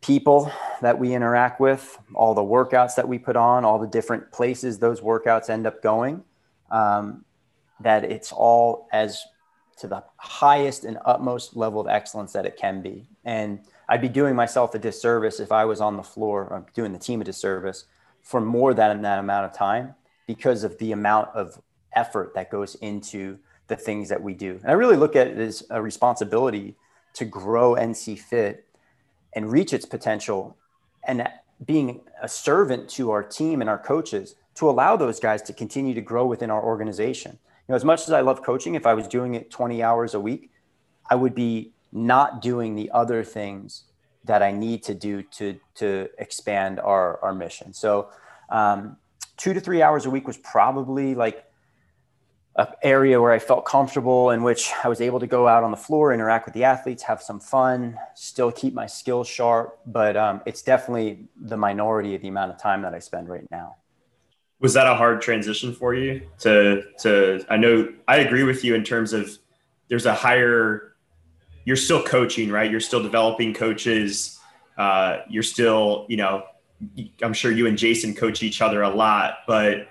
[0.00, 4.32] people that we interact with, all the workouts that we put on, all the different
[4.32, 6.24] places those workouts end up going,
[6.70, 7.24] um,
[7.80, 9.22] that it's all as
[9.78, 13.06] to the highest and utmost level of excellence that it can be.
[13.24, 16.92] And I'd be doing myself a disservice if I was on the floor, or doing
[16.92, 17.84] the team a disservice
[18.22, 19.94] for more than that amount of time
[20.26, 21.60] because of the amount of
[21.94, 24.58] effort that goes into the things that we do.
[24.62, 26.76] And I really look at it as a responsibility
[27.14, 28.66] to grow NC Fit
[29.34, 30.56] and reach its potential
[31.06, 31.28] and
[31.64, 35.94] being a servant to our team and our coaches to allow those guys to continue
[35.94, 37.32] to grow within our organization.
[37.32, 40.14] You know, as much as I love coaching, if I was doing it 20 hours
[40.14, 40.50] a week,
[41.08, 43.84] I would be not doing the other things
[44.24, 47.72] that I need to do to to expand our our mission.
[47.72, 48.10] So,
[48.50, 48.96] um,
[49.36, 51.44] two to three hours a week was probably like
[52.56, 55.70] a area where I felt comfortable in which I was able to go out on
[55.70, 59.78] the floor, interact with the athletes, have some fun, still keep my skills sharp.
[59.86, 63.46] But um, it's definitely the minority of the amount of time that I spend right
[63.50, 63.76] now.
[64.60, 67.44] Was that a hard transition for you to to?
[67.48, 69.30] I know I agree with you in terms of
[69.88, 70.94] there's a higher.
[71.64, 72.70] You're still coaching, right?
[72.70, 74.38] You're still developing coaches.
[74.76, 76.44] Uh, you're still, you know,
[77.22, 79.88] I'm sure you and Jason coach each other a lot, but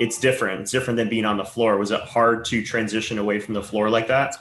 [0.00, 0.62] it's different.
[0.62, 1.78] It's different than being on the floor.
[1.78, 4.36] Was it hard to transition away from the floor like that?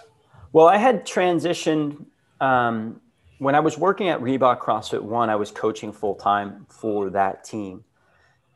[0.54, 2.06] Well, I had transitioned
[2.40, 3.00] um,
[3.40, 5.30] when I was working at Reebok CrossFit One.
[5.30, 7.84] I was coaching full time for that team,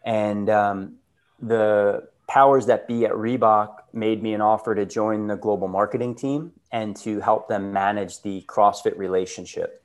[0.03, 0.95] and um,
[1.39, 6.15] the powers that be at Reebok made me an offer to join the global marketing
[6.15, 9.83] team and to help them manage the CrossFit relationship.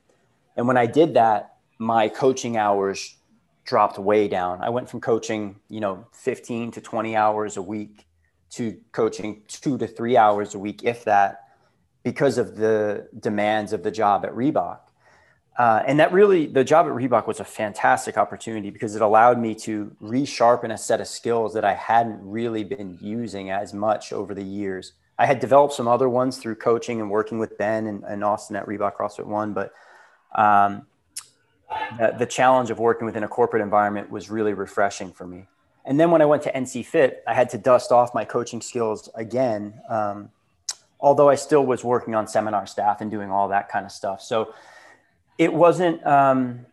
[0.57, 3.15] And when I did that, my coaching hours
[3.63, 4.61] dropped way down.
[4.61, 8.05] I went from coaching, you know, 15 to 20 hours a week
[8.51, 11.47] to coaching two to three hours a week, if that,
[12.03, 14.79] because of the demands of the job at Reebok.
[15.57, 19.37] Uh, and that really, the job at Reebok was a fantastic opportunity because it allowed
[19.37, 24.11] me to resharpen a set of skills that I hadn't really been using as much
[24.13, 24.93] over the years.
[25.19, 28.55] I had developed some other ones through coaching and working with Ben and, and Austin
[28.55, 29.73] at Reebok CrossFit One, but
[30.33, 30.87] um,
[31.97, 35.47] the, the challenge of working within a corporate environment was really refreshing for me.
[35.85, 38.61] And then when I went to NC Fit, I had to dust off my coaching
[38.61, 39.79] skills again.
[39.89, 40.29] Um,
[40.99, 44.21] although I still was working on seminar staff and doing all that kind of stuff.
[44.21, 44.53] So
[45.37, 46.65] it wasn't, um,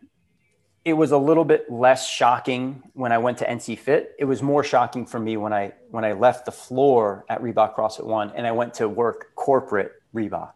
[0.85, 4.15] it was a little bit less shocking when I went to NC Fit.
[4.17, 7.75] It was more shocking for me when I when I left the floor at Reebok
[7.75, 10.53] CrossFit One and I went to work corporate Reebok.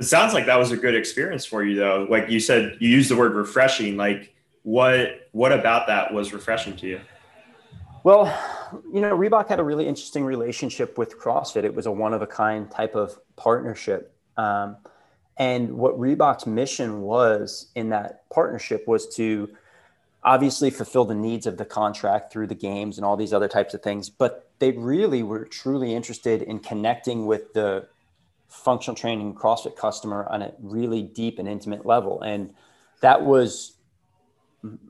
[0.00, 2.06] It sounds like that was a good experience for you, though.
[2.08, 3.98] Like you said, you used the word refreshing.
[3.98, 7.00] Like what what about that was refreshing to you?
[8.02, 8.26] Well,
[8.92, 11.64] you know, Reebok had a really interesting relationship with CrossFit.
[11.64, 14.14] It was a one of a kind type of partnership.
[14.38, 14.78] Um,
[15.36, 19.50] and what Reebok's mission was in that partnership was to
[20.24, 23.74] obviously fulfill the needs of the contract through the games and all these other types
[23.74, 24.08] of things.
[24.08, 27.86] But they really were truly interested in connecting with the
[28.50, 32.20] functional training CrossFit customer on a really deep and intimate level.
[32.20, 32.50] And
[33.00, 33.76] that was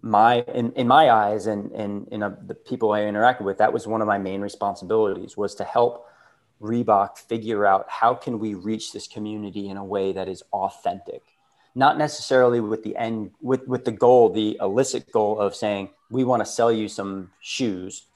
[0.02, 3.86] my in, in my eyes and and in the people I interacted with, that was
[3.86, 6.06] one of my main responsibilities was to help
[6.60, 11.22] Reebok figure out how can we reach this community in a way that is authentic,
[11.74, 16.24] not necessarily with the end with with the goal, the illicit goal of saying we
[16.24, 18.06] want to sell you some shoes,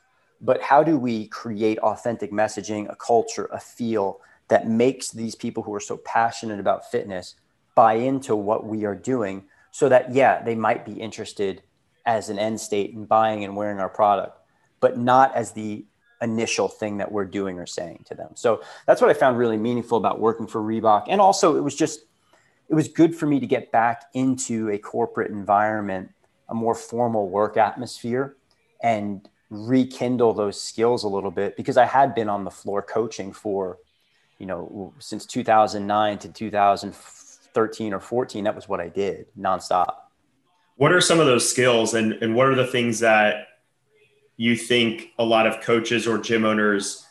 [0.41, 5.63] but how do we create authentic messaging, a culture, a feel that makes these people
[5.63, 7.35] who are so passionate about fitness
[7.75, 11.63] buy into what we are doing so that yeah they might be interested
[12.07, 14.39] as an end state in buying and wearing our product
[14.81, 15.85] but not as the
[16.25, 18.31] initial thing that we're doing or saying to them.
[18.35, 21.05] So that's what I found really meaningful about working for Reebok.
[21.09, 22.01] And also, it was just,
[22.69, 26.11] it was good for me to get back into a corporate environment,
[26.49, 28.37] a more formal work atmosphere,
[28.83, 33.33] and rekindle those skills a little bit because I had been on the floor coaching
[33.33, 33.79] for,
[34.45, 38.45] you know, since 2009 to 2013 or 14.
[38.45, 39.95] That was what I did nonstop.
[40.77, 43.47] What are some of those skills and, and what are the things that
[44.37, 47.07] you think a lot of coaches or gym owners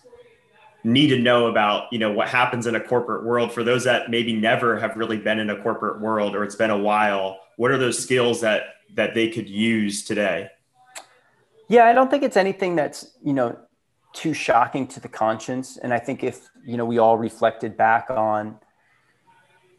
[0.84, 4.12] need to know about you know what happens in a corporate world for those that
[4.12, 7.72] maybe never have really been in a corporate world or it's been a while what
[7.72, 10.50] are those skills that that they could use today
[11.70, 13.58] yeah i don't think it's anything that's you know
[14.14, 18.10] too shocking to the conscience and i think if you know we all reflected back
[18.10, 18.58] on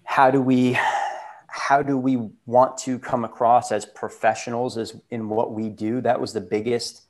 [0.04, 0.78] how do we
[1.48, 6.20] how do we want to come across as professionals as in what we do that
[6.20, 7.04] was the biggest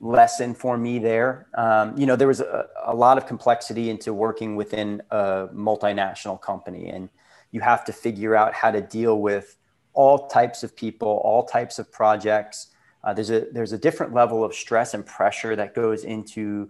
[0.00, 1.46] lesson for me there.
[1.54, 6.40] Um, you know, there was a, a, lot of complexity into working within a multinational
[6.40, 7.08] company, and
[7.50, 9.56] you have to figure out how to deal with
[9.94, 12.68] all types of people, all types of projects.
[13.06, 16.68] Uh, there's a there's a different level of stress and pressure that goes into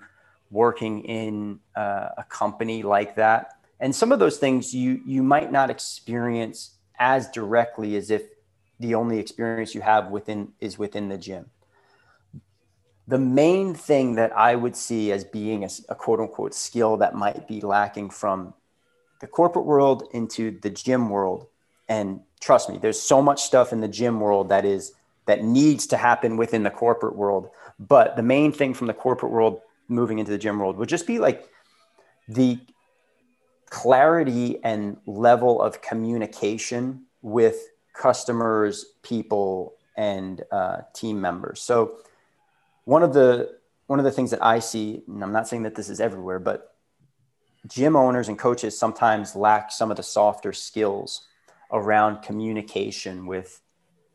[0.53, 5.51] working in uh, a company like that, and some of those things you you might
[5.51, 8.22] not experience as directly as if
[8.79, 11.46] the only experience you have within is within the gym
[13.09, 17.14] the main thing that I would see as being a, a, quote unquote skill that
[17.14, 18.55] might be lacking from
[19.20, 21.46] the corporate world into the gym world.
[21.88, 24.92] And trust me, there's so much stuff in the gym world that is
[25.26, 27.50] that needs to happen within the corporate world.
[27.78, 31.06] But the main thing from the corporate world moving into the gym world would just
[31.06, 31.48] be like
[32.28, 32.58] the
[33.70, 41.60] clarity and level of communication with customers, people, and uh, team members.
[41.60, 41.98] So
[42.84, 45.76] one of the one of the things that I see, and I'm not saying that
[45.76, 46.74] this is everywhere, but
[47.68, 51.26] gym owners and coaches sometimes lack some of the softer skills
[51.70, 53.60] around communication with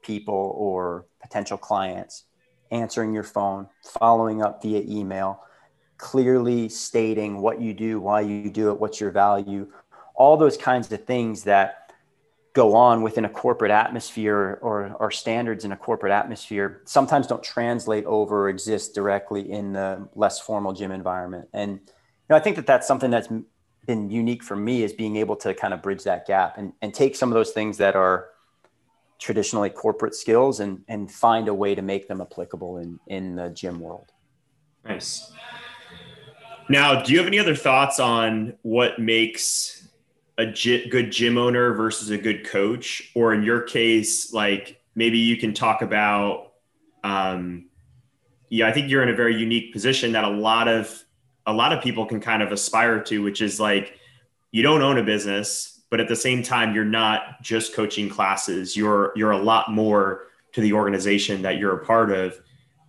[0.02, 2.26] people or potential clients,
[2.72, 3.68] answering your phone,
[4.00, 5.42] following up via email,
[5.98, 9.68] clearly stating what you do, why you do it, what's your value,
[10.16, 11.94] all those kinds of things that
[12.54, 17.44] go on within a corporate atmosphere or, or standards in a corporate atmosphere sometimes don't
[17.44, 21.48] translate over or exist directly in the less formal gym environment.
[21.54, 21.80] And you
[22.30, 23.30] know, I think that that's something that's
[23.88, 26.94] been unique for me is being able to kind of bridge that gap and, and
[26.94, 28.30] take some of those things that are
[29.22, 33.50] traditionally corporate skills and, and find a way to make them applicable in, in the
[33.50, 34.12] gym world.
[34.84, 35.32] Nice.
[36.68, 39.88] Now, do you have any other thoughts on what makes
[40.38, 40.46] a
[40.90, 45.54] good gym owner versus a good coach or in your case like maybe you can
[45.54, 46.54] talk about
[47.04, 47.70] um,
[48.50, 51.04] yeah i think you're in a very unique position that a lot of
[51.46, 54.00] a lot of people can kind of aspire to which is like
[54.52, 58.76] you don't own a business but at the same time you're not just coaching classes
[58.76, 60.24] you're you're a lot more
[60.54, 62.40] to the organization that you're a part of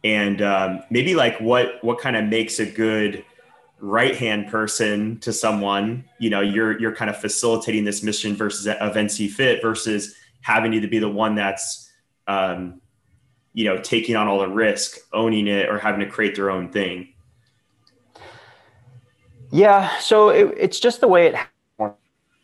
[0.04, 3.24] and um, maybe like what what kind of makes a good
[3.82, 6.04] right hand person to someone.
[6.18, 10.72] You know, you're you're kind of facilitating this mission versus of NC Fit versus having
[10.72, 11.90] you to be the one that's
[12.26, 12.80] um,
[13.52, 16.70] you know taking on all the risk, owning it, or having to create their own
[16.70, 17.08] thing.
[19.50, 21.34] Yeah, so it, it's just the way it.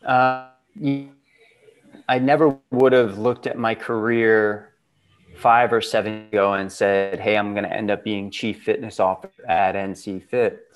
[0.05, 0.48] Uh,
[0.81, 4.73] I never would have looked at my career
[5.35, 8.99] five or seven ago and said, "Hey, I'm going to end up being chief fitness
[8.99, 10.67] officer at NC Fit."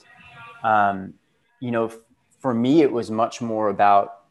[0.64, 1.16] Um,
[1.60, 1.92] you know,
[2.40, 4.24] for me, it was much more about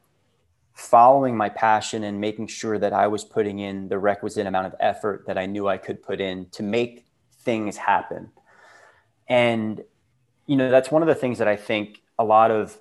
[0.74, 4.74] following my passion and making sure that I was putting in the requisite amount of
[4.80, 7.06] effort that I knew I could put in to make
[7.40, 8.30] things happen.
[9.28, 9.82] And,
[10.46, 12.78] you know, that's one of the things that I think a lot of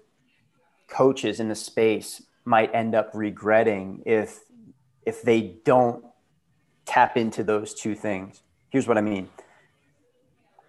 [0.88, 4.40] coaches in the space might end up regretting if
[5.06, 6.06] if they don't
[6.86, 8.42] tap into those two things.
[8.70, 9.30] Here's what I mean.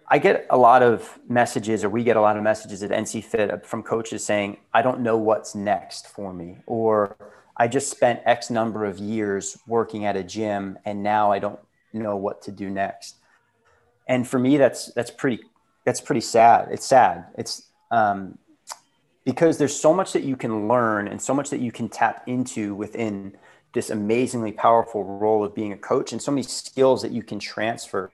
[0.07, 3.23] I get a lot of messages, or we get a lot of messages at NC
[3.23, 7.17] Fit from coaches saying, I don't know what's next for me, or
[7.57, 11.59] I just spent X number of years working at a gym and now I don't
[11.93, 13.15] know what to do next.
[14.07, 15.39] And for me, that's, that's pretty,
[15.85, 16.67] that's pretty sad.
[16.71, 17.25] It's sad.
[17.37, 18.37] It's, um,
[19.25, 22.23] because there's so much that you can learn and so much that you can tap
[22.27, 23.37] into within
[23.73, 27.39] this amazingly powerful role of being a coach and so many skills that you can
[27.39, 28.11] transfer.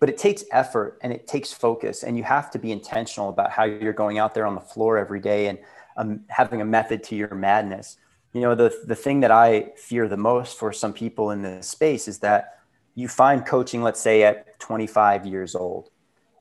[0.00, 3.50] But it takes effort and it takes focus and you have to be intentional about
[3.50, 5.58] how you're going out there on the floor every day and
[5.96, 7.98] um, having a method to your madness.
[8.32, 11.68] You know the, the thing that i fear the most for some people in this
[11.68, 12.58] space is that
[12.96, 15.90] you find coaching let's say at 25 years old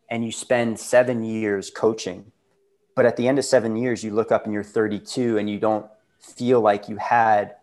[0.09, 2.31] and you spend seven years coaching
[2.95, 5.59] but at the end of seven years, you look up and you're 32 and you
[5.59, 5.85] don't
[6.19, 7.55] feel like you had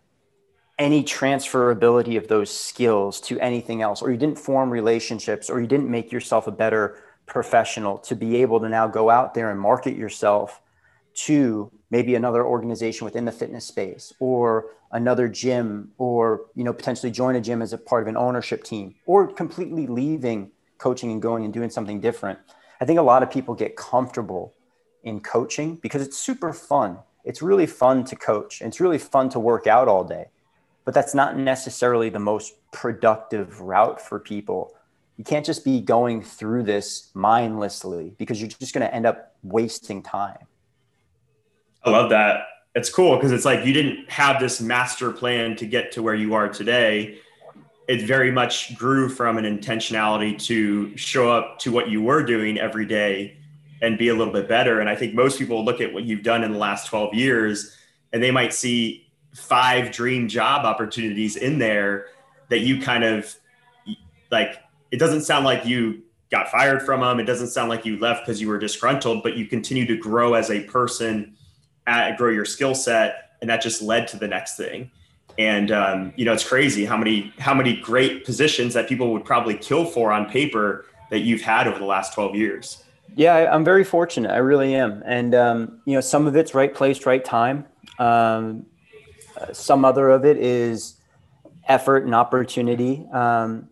[0.77, 5.67] any transferability of those skills to anything else, or you didn't form relationships, or you
[5.67, 9.59] didn't make yourself a better professional to be able to now go out there and
[9.59, 10.61] market yourself
[11.13, 17.11] to maybe another organization within the fitness space or another gym or you know potentially
[17.11, 21.21] join a gym as a part of an ownership team or completely leaving coaching and
[21.21, 22.39] going and doing something different.
[22.81, 24.53] I think a lot of people get comfortable
[25.03, 26.97] in coaching because it's super fun.
[27.23, 28.61] It's really fun to coach.
[28.61, 30.27] It's really fun to work out all day.
[30.85, 34.73] But that's not necessarily the most productive route for people.
[35.17, 39.35] You can't just be going through this mindlessly because you're just going to end up
[39.43, 40.47] wasting time.
[41.83, 42.45] I love that.
[42.73, 46.15] It's cool because it's like you didn't have this master plan to get to where
[46.15, 47.19] you are today.
[47.87, 52.57] It very much grew from an intentionality to show up to what you were doing
[52.57, 53.37] every day
[53.81, 54.79] and be a little bit better.
[54.79, 57.75] And I think most people look at what you've done in the last 12 years
[58.13, 62.07] and they might see five dream job opportunities in there
[62.49, 63.33] that you kind of
[64.29, 64.57] like,
[64.91, 67.19] it doesn't sound like you got fired from them.
[67.19, 70.33] It doesn't sound like you left because you were disgruntled, but you continue to grow
[70.33, 71.35] as a person,
[71.87, 73.31] at, grow your skill set.
[73.41, 74.91] And that just led to the next thing.
[75.37, 79.23] And um, you know, it's crazy how many how many great positions that people would
[79.23, 82.83] probably kill for on paper that you've had over the last 12 years.
[83.15, 84.31] Yeah, I, am very fortunate.
[84.31, 85.03] I really am.
[85.05, 87.65] And, um, you know, some of it's right place, right time.
[87.99, 88.65] Um,
[89.51, 90.95] some other of it is
[91.67, 93.05] effort and opportunity.
[93.11, 93.69] Um,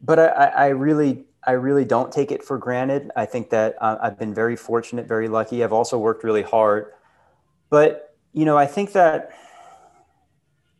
[0.00, 3.10] but I, I, really, I really don't take it for granted.
[3.16, 5.64] I think that uh, I've been very fortunate, very lucky.
[5.64, 6.92] I've also worked really hard.
[7.70, 9.30] But, you know, I think that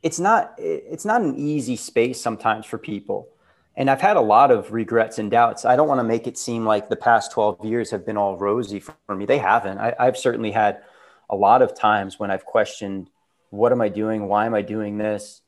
[0.02, 3.33] it's not, it's not an easy space sometimes for people
[3.76, 5.64] and I've had a lot of regrets and doubts.
[5.64, 8.36] I don't want to make it seem like the past 12 years have been all
[8.36, 9.26] rosy for me.
[9.26, 9.78] They haven't.
[9.78, 10.82] I, have certainly had
[11.28, 13.10] a lot of times when I've questioned,
[13.50, 14.28] what am I doing?
[14.28, 15.40] Why am I doing this?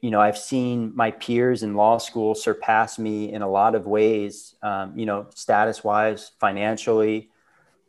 [0.00, 3.86] You know, I've seen my peers in law school surpass me in a lot of
[3.86, 7.30] ways, um, you know, status wise, financially.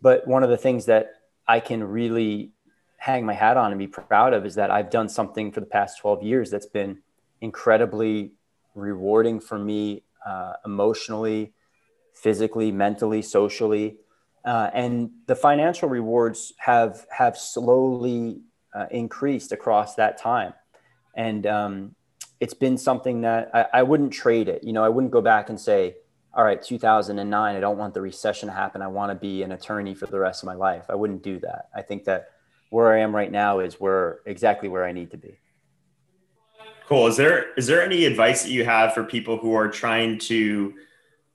[0.01, 1.13] But one of the things that
[1.47, 2.51] I can really
[2.97, 5.65] hang my hat on and be proud of is that I've done something for the
[5.65, 6.99] past 12 years that's been
[7.41, 8.33] incredibly
[8.75, 11.53] rewarding for me uh, emotionally,
[12.13, 13.97] physically, mentally, socially.
[14.45, 18.41] Uh, and the financial rewards have have slowly
[18.75, 20.53] uh, increased across that time,
[21.15, 21.95] and um,
[22.41, 24.63] it's been something that I, I, wouldn't trade it.
[24.63, 25.95] You know, I wouldn't go back and say,
[26.33, 28.81] "All right, 2009, I don't want the recession to happen.
[28.81, 31.39] I want to be an attorney for the rest of my life." I wouldn't do
[31.39, 31.69] that.
[31.73, 32.31] I think that
[32.69, 35.39] where I am right now is where exactly where I need to be.
[36.87, 37.07] Cool.
[37.07, 40.73] Is there is there any advice that you have for people who are trying to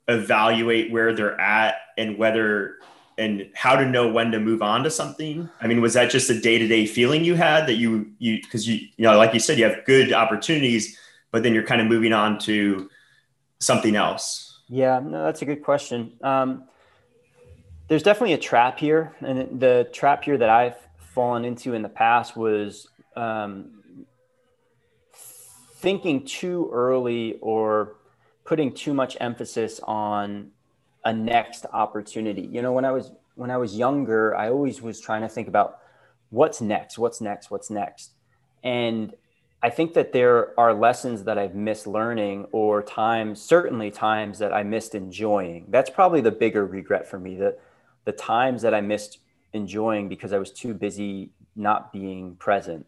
[0.07, 2.77] evaluate where they're at and whether
[3.17, 5.49] and how to know when to move on to something?
[5.61, 8.75] I mean, was that just a day-to-day feeling you had that you you because you
[8.97, 10.97] you know like you said you have good opportunities,
[11.31, 12.89] but then you're kind of moving on to
[13.59, 14.61] something else?
[14.67, 16.13] Yeah, no, that's a good question.
[16.21, 16.65] Um,
[17.87, 21.89] there's definitely a trap here, and the trap here that I've fallen into in the
[21.89, 23.78] past was um,
[25.79, 27.95] thinking too early or
[28.43, 30.51] putting too much emphasis on
[31.05, 32.41] a next opportunity.
[32.41, 35.47] You know, when I was when I was younger, I always was trying to think
[35.47, 35.79] about
[36.29, 38.11] what's next, what's next, what's next.
[38.63, 39.13] And
[39.63, 44.53] I think that there are lessons that I've missed learning or times, certainly times that
[44.53, 45.65] I missed enjoying.
[45.69, 47.35] That's probably the bigger regret for me.
[47.35, 47.57] The
[48.05, 49.19] the times that I missed
[49.53, 52.85] enjoying because I was too busy not being present.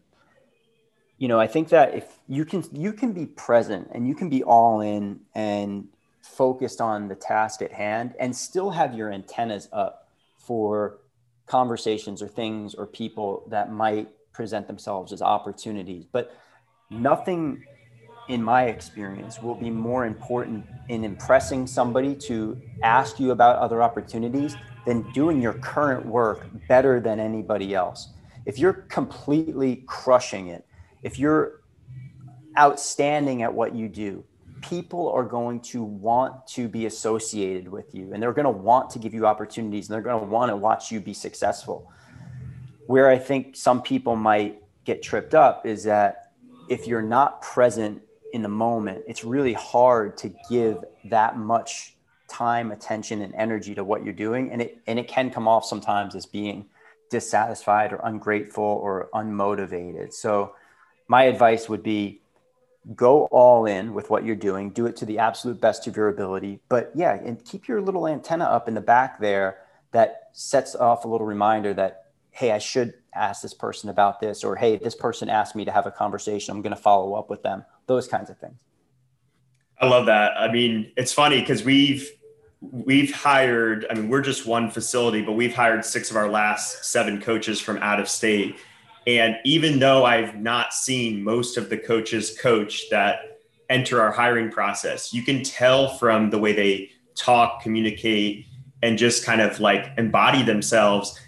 [1.22, 4.28] You know, I think that if you can you can be present and you can
[4.28, 5.86] be all in and
[6.20, 10.98] focused on the task at hand and still have your antennas up for
[11.46, 16.04] conversations or things or people that might present themselves as opportunities.
[16.10, 16.34] But
[16.90, 17.62] nothing
[18.28, 23.80] in my experience will be more important in impressing somebody to ask you about other
[23.80, 24.56] opportunities
[24.86, 28.08] than doing your current work better than anybody else.
[28.44, 30.66] If you're completely crushing it,
[31.02, 31.60] if you're
[32.58, 34.24] outstanding at what you do,
[34.60, 38.90] people are going to want to be associated with you and they're going to want
[38.90, 41.90] to give you opportunities and they're going to want to watch you be successful.
[42.86, 46.32] Where I think some people might get tripped up is that
[46.68, 51.96] if you're not present in the moment, it's really hard to give that much
[52.28, 54.50] time, attention, and energy to what you're doing.
[54.50, 56.66] And it and it can come off sometimes as being
[57.10, 60.12] dissatisfied or ungrateful or unmotivated.
[60.12, 60.54] So
[61.12, 62.22] my advice would be
[62.96, 66.08] go all in with what you're doing, do it to the absolute best of your
[66.08, 66.58] ability.
[66.70, 69.58] But yeah, and keep your little antenna up in the back there
[69.90, 74.42] that sets off a little reminder that, hey, I should ask this person about this,
[74.42, 76.56] or hey, this person asked me to have a conversation.
[76.56, 78.62] I'm going to follow up with them, those kinds of things.
[79.78, 80.32] I love that.
[80.38, 82.10] I mean, it's funny because we've
[82.62, 86.86] we've hired, I mean, we're just one facility, but we've hired six of our last
[86.86, 88.56] seven coaches from out of state
[89.06, 94.50] and even though I've not seen most of the coaches coach that enter our hiring
[94.50, 98.46] process, you can tell from the way they talk, communicate,
[98.82, 101.18] and just kind of like embody themselves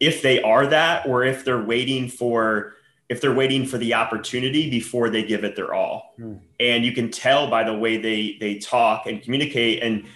[0.00, 2.74] if they are that or if they're waiting for
[3.10, 6.14] if they're waiting for the opportunity before they give it their all.
[6.16, 6.36] Hmm.
[6.58, 10.06] And you can tell by the way they they talk and communicate and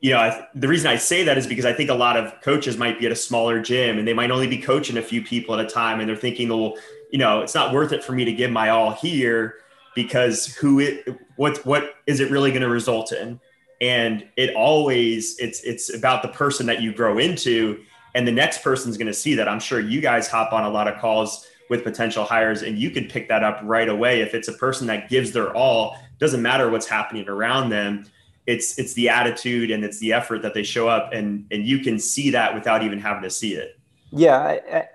[0.00, 2.40] you know, I, the reason I say that is because I think a lot of
[2.40, 5.22] coaches might be at a smaller gym and they might only be coaching a few
[5.22, 6.74] people at a time, and they're thinking, well,
[7.10, 9.56] you know, it's not worth it for me to give my all here
[9.94, 13.40] because who it, what, what is it really going to result in?
[13.80, 17.82] And it always, it's, it's about the person that you grow into,
[18.14, 19.48] and the next person's going to see that.
[19.48, 22.90] I'm sure you guys hop on a lot of calls with potential hires, and you
[22.90, 25.96] can pick that up right away if it's a person that gives their all.
[26.18, 28.06] Doesn't matter what's happening around them
[28.48, 31.80] it's it's the attitude and it's the effort that they show up and and you
[31.80, 33.78] can see that without even having to see it.
[34.10, 34.88] Yeah I,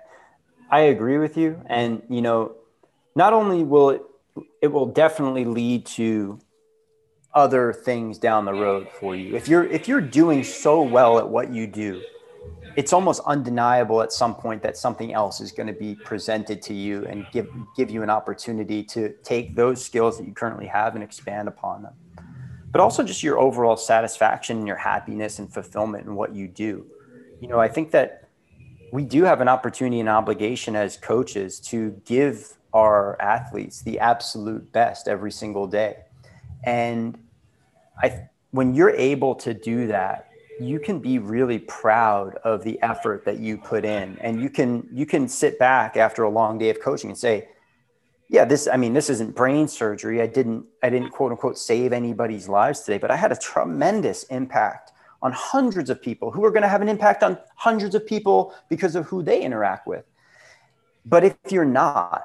[0.70, 1.62] I, agree with you.
[1.66, 2.56] And you know
[3.14, 4.02] not only will it
[4.60, 6.40] it will definitely lead to
[7.32, 9.36] other things down the road for you.
[9.36, 12.02] If you're if you're doing so well at what you do
[12.76, 16.74] it's almost undeniable at some point that something else is going to be presented to
[16.74, 20.96] you and give give you an opportunity to take those skills that you currently have
[20.96, 21.94] and expand upon them
[22.74, 26.84] but also just your overall satisfaction and your happiness and fulfillment in what you do.
[27.40, 28.28] You know, I think that
[28.92, 34.72] we do have an opportunity and obligation as coaches to give our athletes the absolute
[34.72, 35.98] best every single day.
[36.64, 37.16] And
[38.02, 43.24] I when you're able to do that, you can be really proud of the effort
[43.24, 46.70] that you put in and you can you can sit back after a long day
[46.70, 47.46] of coaching and say,
[48.34, 50.20] yeah, this, I mean, this isn't brain surgery.
[50.20, 54.24] I didn't, I didn't quote unquote save anybody's lives today, but I had a tremendous
[54.24, 54.90] impact
[55.22, 58.52] on hundreds of people who are going to have an impact on hundreds of people
[58.68, 60.04] because of who they interact with.
[61.06, 62.24] But if you're not,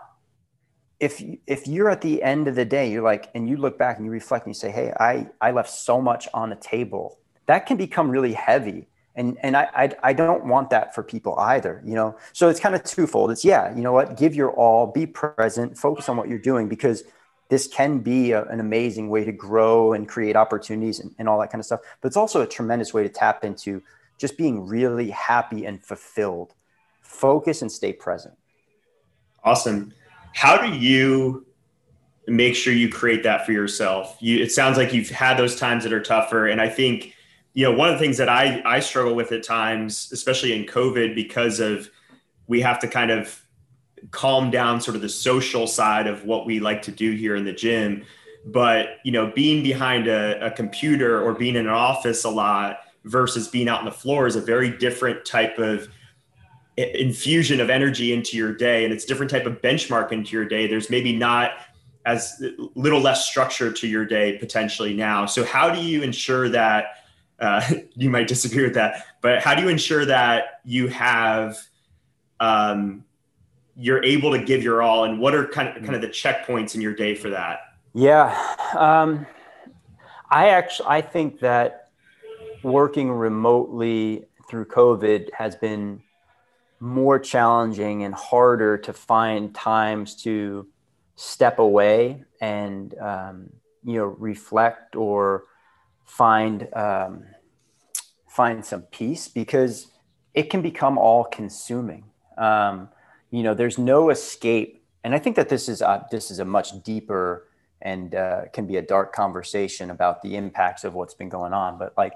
[0.99, 3.97] if if you're at the end of the day, you're like, and you look back
[3.97, 7.19] and you reflect and you say, "Hey, I I left so much on the table."
[7.45, 8.87] That can become really heavy
[9.19, 12.17] and and I, I, I don't want that for people either you know?
[12.33, 13.29] So it's kind of twofold.
[13.29, 14.17] It's yeah you know what?
[14.17, 17.03] Give your all be present focus on what you're doing because
[17.49, 21.39] this can be a, an amazing way to grow and create opportunities and, and all
[21.39, 21.81] that kind of stuff.
[22.01, 23.83] But it's also a tremendous way to tap into
[24.17, 26.53] just being really happy and fulfilled.
[27.01, 28.35] Focus and stay present.
[29.43, 29.93] Awesome.
[30.33, 31.47] How do you
[32.27, 34.15] make sure you create that for yourself?
[34.19, 37.15] You it sounds like you've had those times that are tougher and i think
[37.53, 40.65] you know, one of the things that I I struggle with at times, especially in
[40.65, 41.89] COVID, because of
[42.47, 43.43] we have to kind of
[44.11, 47.45] calm down sort of the social side of what we like to do here in
[47.45, 48.03] the gym.
[48.45, 52.79] But you know, being behind a, a computer or being in an office a lot
[53.03, 55.87] versus being out on the floor is a very different type of
[56.77, 60.45] infusion of energy into your day and it's a different type of benchmark into your
[60.45, 61.51] day there's maybe not
[62.05, 62.41] as
[62.75, 66.98] little less structure to your day potentially now so how do you ensure that
[67.41, 67.61] uh,
[67.95, 71.57] you might disagree with that but how do you ensure that you have
[72.39, 73.03] um,
[73.75, 76.75] you're able to give your all and what are kind of kind of the checkpoints
[76.75, 77.59] in your day for that?
[77.93, 78.37] Yeah
[78.75, 79.25] um,
[80.29, 81.89] i actually i think that
[82.61, 86.01] working remotely through covid has been
[86.79, 90.67] more challenging and harder to find times to
[91.15, 93.49] step away and um,
[93.83, 95.43] you know reflect or
[96.09, 97.23] find um,
[98.27, 99.87] find some peace because
[100.33, 102.05] it can become all consuming.
[102.37, 102.89] Um,
[103.31, 104.75] you know there's no escape.
[105.03, 107.47] And i think that this is a, this is a much deeper
[107.81, 111.77] and uh, can be a dark conversation about the impacts of what's been going on.
[111.77, 112.15] But like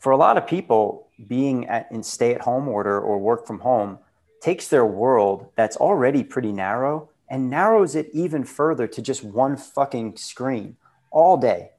[0.00, 3.60] for a lot of people, being at, in stay at home order or work from
[3.60, 3.98] home
[4.40, 9.56] takes their world that's already pretty narrow and narrows it even further to just one
[9.56, 10.76] fucking screen
[11.12, 11.70] all day,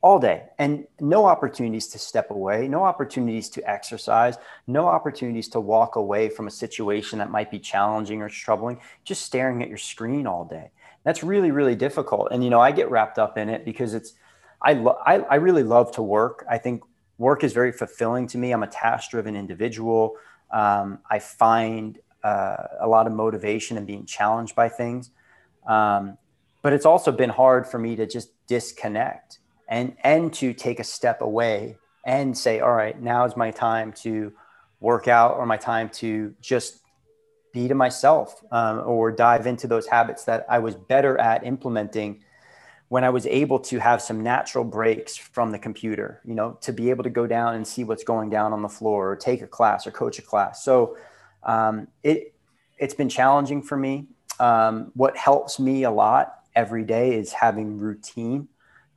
[0.00, 0.44] all day.
[0.58, 4.36] And no opportunities to step away, no opportunities to exercise,
[4.66, 9.22] no opportunities to walk away from a situation that might be challenging or troubling, just
[9.22, 10.70] staring at your screen all day.
[11.04, 12.28] That's really, really difficult.
[12.30, 14.14] And, you know, I get wrapped up in it because it's,
[14.62, 16.44] I, lo- I, I really love to work.
[16.48, 16.82] I think
[17.16, 18.52] work is very fulfilling to me.
[18.52, 20.16] I'm a task driven individual.
[20.52, 25.10] Um, I find uh, a lot of motivation in being challenged by things.
[25.66, 26.18] Um,
[26.62, 29.38] but it's also been hard for me to just disconnect
[29.68, 33.92] and, and to take a step away and say, all right, now is my time
[33.92, 34.32] to
[34.80, 36.80] work out or my time to just
[37.52, 42.22] be to myself um, or dive into those habits that I was better at implementing
[42.88, 46.72] when I was able to have some natural breaks from the computer, you know, to
[46.72, 49.42] be able to go down and see what's going down on the floor or take
[49.42, 50.64] a class or coach a class.
[50.64, 50.96] So
[51.42, 52.34] um, it,
[52.78, 54.06] it's been challenging for me.
[54.40, 58.48] Um, what helps me a lot every day is having routine,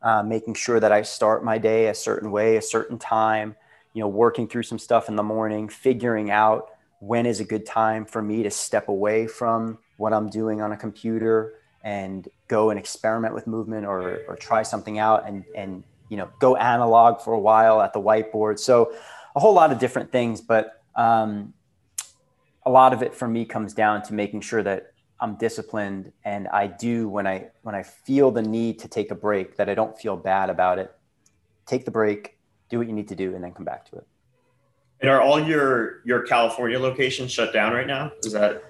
[0.02, 3.56] uh, making sure that I start my day a certain way, a certain time,
[3.93, 7.66] you know, working through some stuff in the morning, figuring out when is a good
[7.66, 12.70] time for me to step away from what I'm doing on a computer and go
[12.70, 17.22] and experiment with movement or, or try something out and, and, you know, go analog
[17.22, 18.60] for a while at the whiteboard.
[18.60, 18.93] So
[19.36, 21.54] a whole lot of different things, but um,
[22.66, 24.90] a lot of it for me comes down to making sure that
[25.22, 29.15] I'm disciplined and I do when I, when I feel the need to take a
[29.15, 30.93] break that I don't feel bad about it,
[31.65, 32.38] take the break,
[32.69, 34.07] do what you need to do and then come back to it.
[34.99, 38.11] And are all your, your California locations shut down right now?
[38.24, 38.63] Is that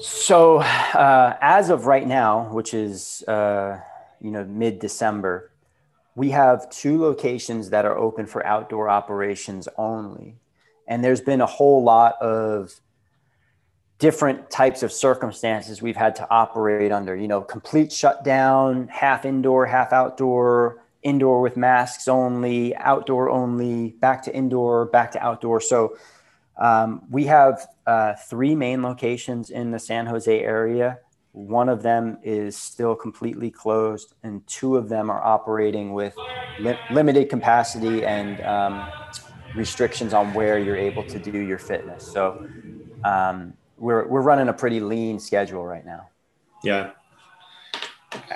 [0.00, 3.78] so, uh, as of right now, which is uh,
[4.20, 5.52] you know mid December,
[6.16, 10.36] we have two locations that are open for outdoor operations only,
[10.88, 12.80] and there's been a whole lot of
[13.98, 17.14] different types of circumstances we've had to operate under.
[17.14, 24.22] You know, complete shutdown, half indoor, half outdoor, indoor with masks only, outdoor only, back
[24.24, 25.60] to indoor, back to outdoor.
[25.60, 25.96] So
[26.56, 30.98] um, we have uh, three main locations in the San Jose area.
[31.32, 36.14] One of them is still completely closed, and two of them are operating with
[36.60, 38.88] li- limited capacity and um,
[39.56, 42.06] restrictions on where you're able to do your fitness.
[42.06, 42.46] So
[43.02, 46.08] um, we're, we're running a pretty lean schedule right now.
[46.62, 46.90] Yeah.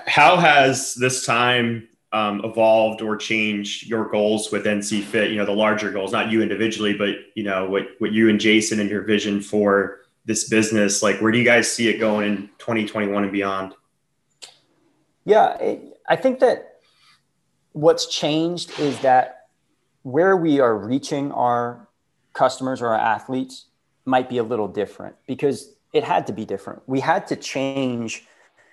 [0.07, 5.31] How has this time um, evolved or changed your goals with NC Fit?
[5.31, 8.41] You know, the larger goals, not you individually, but you know what what you and
[8.41, 11.03] Jason and your vision for this business.
[11.03, 13.75] Like, where do you guys see it going in 2021 and beyond?
[15.25, 16.81] Yeah, it, I think that
[17.73, 19.47] what's changed is that
[20.03, 21.89] where we are reaching our
[22.33, 23.67] customers or our athletes
[24.09, 26.83] might be a little different because it had to be different.
[26.87, 28.25] We had to change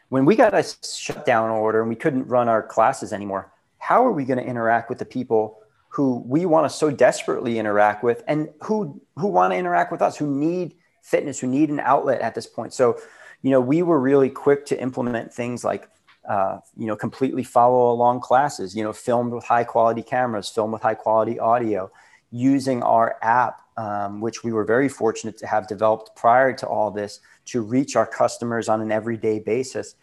[0.09, 4.11] when we got a shutdown order and we couldn't run our classes anymore, how are
[4.11, 5.59] we going to interact with the people
[5.89, 10.01] who we want to so desperately interact with and who who want to interact with
[10.01, 12.73] us, who need fitness, who need an outlet at this point?
[12.73, 12.97] So,
[13.41, 15.89] you know, we were really quick to implement things like
[16.27, 20.73] uh, you know, completely follow along classes, you know, filmed with high quality cameras, filmed
[20.73, 21.91] with high quality audio,
[22.35, 26.91] using our app, um, which we were very fortunate to have developed prior to all
[26.91, 29.95] this to reach our customers on an everyday basis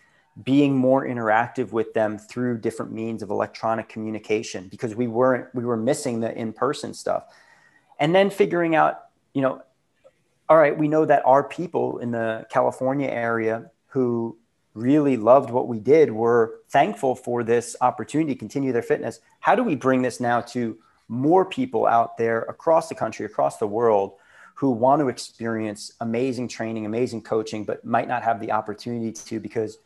[0.42, 5.62] being more interactive with them through different means of electronic communication because we weren't we
[5.62, 7.24] were missing the in-person stuff.
[8.00, 9.62] And then figuring out you know
[10.48, 14.38] all right we know that our people in the california area who
[14.72, 19.20] really loved what we did were thankful for this opportunity to continue their fitness.
[19.40, 20.78] How do we bring this now to
[21.08, 24.14] more people out there across the country, across the world
[24.54, 29.40] who want to experience amazing training, amazing coaching, but might not have the opportunity to
[29.40, 29.78] because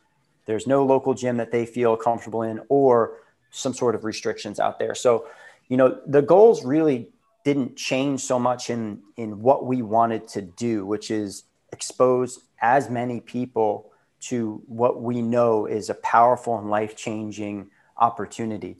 [0.45, 3.17] there's no local gym that they feel comfortable in or
[3.49, 4.93] some sort of restrictions out there.
[4.93, 5.27] So,
[5.67, 7.09] you know, the goals really
[7.43, 12.89] didn't change so much in in what we wanted to do, which is expose as
[12.89, 18.77] many people to what we know is a powerful and life-changing opportunity.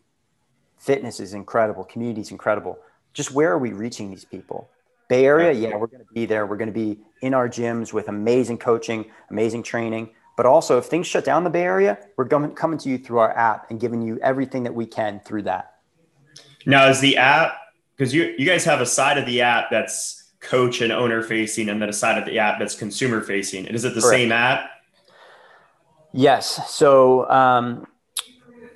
[0.78, 2.80] Fitness is incredible, community is incredible.
[3.14, 4.70] Just where are we reaching these people?
[5.08, 6.46] Bay Area, yeah, we're going to be there.
[6.46, 10.10] We're going to be in our gyms with amazing coaching, amazing training.
[10.36, 13.20] But also, if things shut down the Bay Area, we're coming, coming to you through
[13.20, 15.76] our app and giving you everything that we can through that.
[16.66, 17.56] Now, is the app,
[17.96, 21.70] because you, you guys have a side of the app that's coach and owner facing,
[21.70, 23.66] and then a side of the app that's consumer facing.
[23.66, 24.16] And is it the Correct.
[24.16, 24.70] same app?
[26.12, 26.70] Yes.
[26.70, 27.88] So um,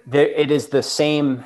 [0.07, 1.45] there, it is the same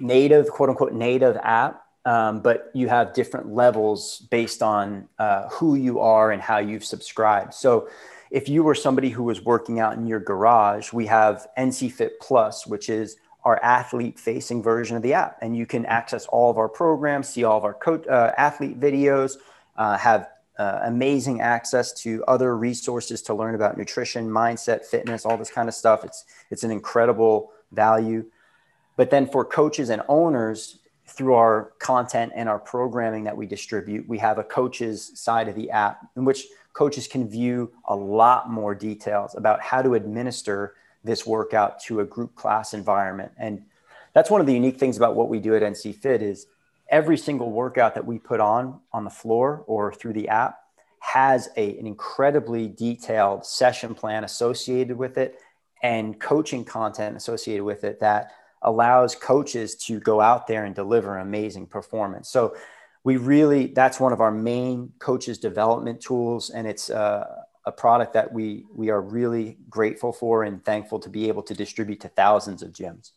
[0.00, 5.74] native, quote unquote, native app um, but you have different levels based on uh, who
[5.74, 7.54] you are and how you've subscribed.
[7.54, 7.88] So,
[8.30, 12.20] if you were somebody who was working out in your garage, we have NC Fit
[12.20, 15.36] Plus, which is our athlete facing version of the app.
[15.42, 18.78] And you can access all of our programs, see all of our coach, uh, athlete
[18.78, 19.32] videos,
[19.76, 20.28] uh, have
[20.60, 25.68] uh, amazing access to other resources to learn about nutrition, mindset, fitness, all this kind
[25.68, 26.04] of stuff.
[26.04, 28.26] It's, it's an incredible value.
[29.00, 34.06] But then for coaches and owners, through our content and our programming that we distribute,
[34.06, 38.50] we have a coaches side of the app in which coaches can view a lot
[38.50, 43.32] more details about how to administer this workout to a group class environment.
[43.38, 43.62] And
[44.12, 46.46] that's one of the unique things about what we do at NC Fit is
[46.90, 50.58] every single workout that we put on on the floor or through the app
[50.98, 55.40] has a, an incredibly detailed session plan associated with it
[55.82, 58.32] and coaching content associated with it that
[58.62, 62.28] allows coaches to go out there and deliver amazing performance.
[62.28, 62.56] So
[63.04, 67.26] we really that's one of our main coaches development tools, and it's uh,
[67.64, 71.54] a product that we we are really grateful for and thankful to be able to
[71.54, 73.12] distribute to thousands of gyms.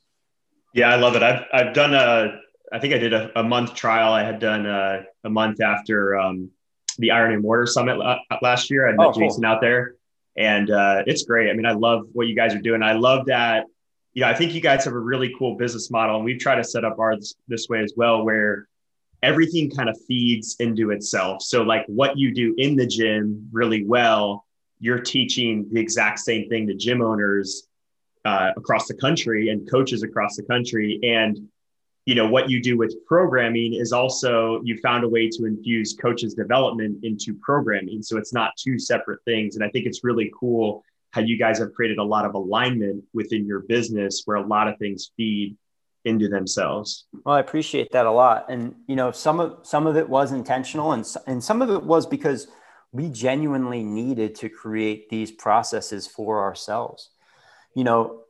[0.73, 1.23] Yeah, I love it.
[1.23, 2.39] I've I've done a
[2.71, 4.13] I think I did a, a month trial.
[4.13, 6.49] I had done a, a month after um,
[6.97, 7.97] the Iron and Mortar Summit
[8.41, 8.87] last year.
[8.87, 9.27] I met oh, cool.
[9.27, 9.95] Jason out there,
[10.37, 11.49] and uh, it's great.
[11.49, 12.81] I mean, I love what you guys are doing.
[12.81, 13.65] I love that
[14.13, 16.55] you know, I think you guys have a really cool business model, and we've tried
[16.55, 18.67] to set up ours this way as well, where
[19.23, 21.41] everything kind of feeds into itself.
[21.41, 24.45] So, like what you do in the gym really well,
[24.79, 27.67] you're teaching the exact same thing to gym owners
[28.25, 30.99] uh, across the country and coaches across the country.
[31.03, 31.49] And
[32.05, 35.93] you know what you do with programming is also you found a way to infuse
[35.93, 40.29] coaches development into programming so it's not two separate things and i think it's really
[40.37, 40.83] cool
[41.13, 44.67] how you guys have created a lot of alignment within your business where a lot
[44.67, 45.55] of things feed
[46.05, 47.05] into themselves.
[47.23, 48.47] Well, I appreciate that a lot.
[48.49, 51.83] And you know, some of some of it was intentional and and some of it
[51.83, 52.47] was because
[52.91, 57.11] we genuinely needed to create these processes for ourselves.
[57.75, 58.21] You know,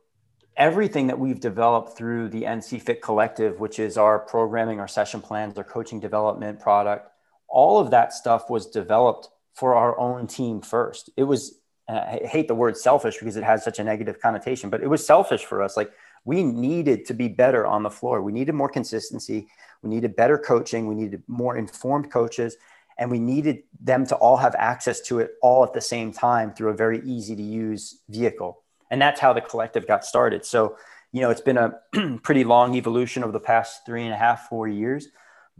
[0.56, 5.22] everything that we've developed through the NC Fit Collective, which is our programming, our session
[5.22, 7.10] plans, our coaching development product,
[7.48, 11.10] all of that stuff was developed for our own team first.
[11.16, 14.82] It was I hate the word selfish because it has such a negative connotation, but
[14.82, 15.76] it was selfish for us.
[15.76, 15.92] Like
[16.24, 18.22] we needed to be better on the floor.
[18.22, 19.48] We needed more consistency.
[19.82, 20.86] We needed better coaching.
[20.86, 22.56] We needed more informed coaches.
[22.96, 26.54] And we needed them to all have access to it all at the same time
[26.54, 28.62] through a very easy to use vehicle.
[28.90, 30.44] And that's how the collective got started.
[30.44, 30.76] So,
[31.12, 31.80] you know, it's been a
[32.22, 35.08] pretty long evolution over the past three and a half, four years.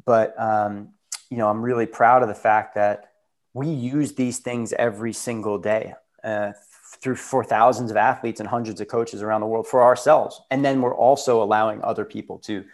[0.05, 0.91] But, um,
[1.29, 3.11] you know, I'm really proud of the fact that
[3.53, 5.95] we use these things every single day
[6.25, 6.53] uh,
[7.01, 10.41] through for thousands of athletes and hundreds of coaches around the world for ourselves.
[10.51, 12.65] And then we're also allowing other people to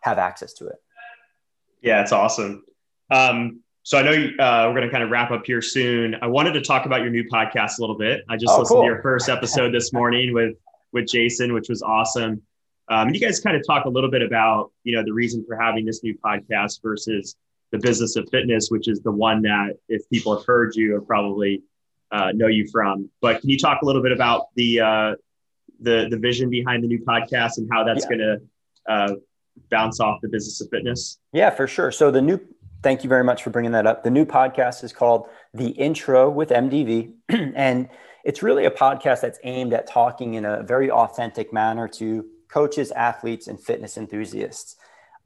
[0.00, 0.76] have access to it.
[1.82, 2.64] Yeah, it's awesome.
[3.10, 6.16] Um, so I know uh, we're going to kind of wrap up here soon.
[6.20, 8.24] I wanted to talk about your new podcast a little bit.
[8.28, 8.82] I just oh, listened cool.
[8.82, 10.56] to your first episode this morning with
[10.92, 12.42] with Jason, which was awesome.
[12.88, 15.44] Um, and you guys kind of talk a little bit about you know the reason
[15.46, 17.36] for having this new podcast versus
[17.70, 21.06] the business of fitness, which is the one that if people have heard you have
[21.06, 21.62] probably
[22.12, 23.10] uh, know you from.
[23.20, 25.14] But can you talk a little bit about the uh,
[25.80, 28.16] the the vision behind the new podcast and how that's yeah.
[28.16, 29.14] going to uh,
[29.70, 31.18] bounce off the business of fitness?
[31.32, 31.90] Yeah, for sure.
[31.90, 32.40] So the new
[32.82, 34.04] thank you very much for bringing that up.
[34.04, 37.14] The new podcast is called The Intro with MDV,
[37.54, 37.88] and
[38.24, 42.90] it's really a podcast that's aimed at talking in a very authentic manner to coaches,
[42.92, 44.76] athletes, and fitness enthusiasts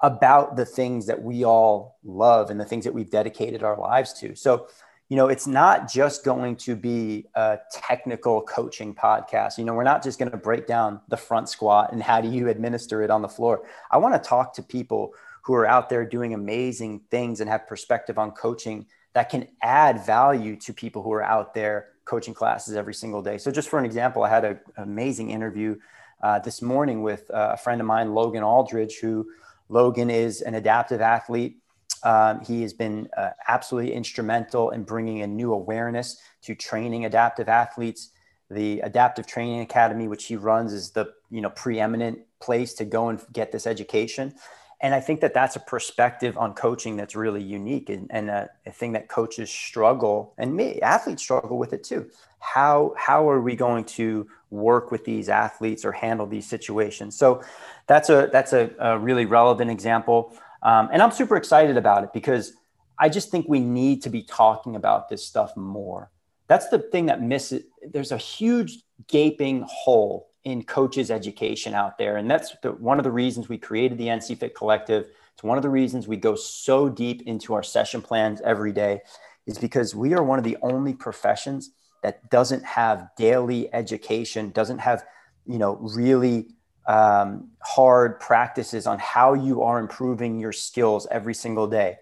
[0.03, 4.15] about the things that we all love and the things that we've dedicated our lives
[4.15, 4.35] to.
[4.35, 4.67] So
[5.11, 9.59] you know, it's not just going to be a technical coaching podcast.
[9.59, 12.29] You know, we're not just going to break down the front squat and how do
[12.29, 13.67] you administer it on the floor.
[13.91, 17.67] I want to talk to people who are out there doing amazing things and have
[17.67, 22.77] perspective on coaching that can add value to people who are out there coaching classes
[22.77, 23.37] every single day.
[23.37, 25.75] So, just for an example, I had an amazing interview
[26.23, 29.27] uh, this morning with uh, a friend of mine, Logan Aldridge, who
[29.69, 31.57] Logan is an adaptive athlete.
[32.03, 37.49] Um, he has been uh, absolutely instrumental in bringing a new awareness to training adaptive
[37.49, 38.11] athletes.
[38.51, 43.09] The Adaptive Training Academy, which he runs, is the you know preeminent place to go
[43.09, 44.35] and get this education
[44.83, 48.49] and I think that that's a perspective on coaching that's really unique and, and a,
[48.65, 52.11] a, thing that coaches struggle and me, athletes struggle with it too.
[52.39, 57.15] How, how are we going to work with these athletes or handle these situations?
[57.15, 57.43] So
[57.87, 60.35] that's a, that's a, a really relevant example.
[60.63, 62.55] Um, and I'm super excited about it because
[62.99, 66.11] I just think we need to be talking about this stuff more.
[66.49, 67.65] That's the thing that misses.
[67.83, 73.05] There's a huge gaping hole in coaches education out there and that's the, one of
[73.05, 76.35] the reasons we created the nc fit collective it's one of the reasons we go
[76.35, 79.01] so deep into our session plans every day
[79.47, 81.71] is because we are one of the only professions
[82.03, 85.05] that doesn't have daily education doesn't have
[85.47, 86.47] you know really
[86.91, 91.99] um, hard practices on how you are improving your skills every single day.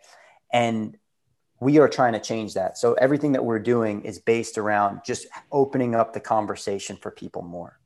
[0.50, 0.96] And
[1.60, 2.78] we are trying to change that.
[2.78, 7.42] So everything that we're doing is based around just opening up the conversation for people
[7.42, 7.78] more.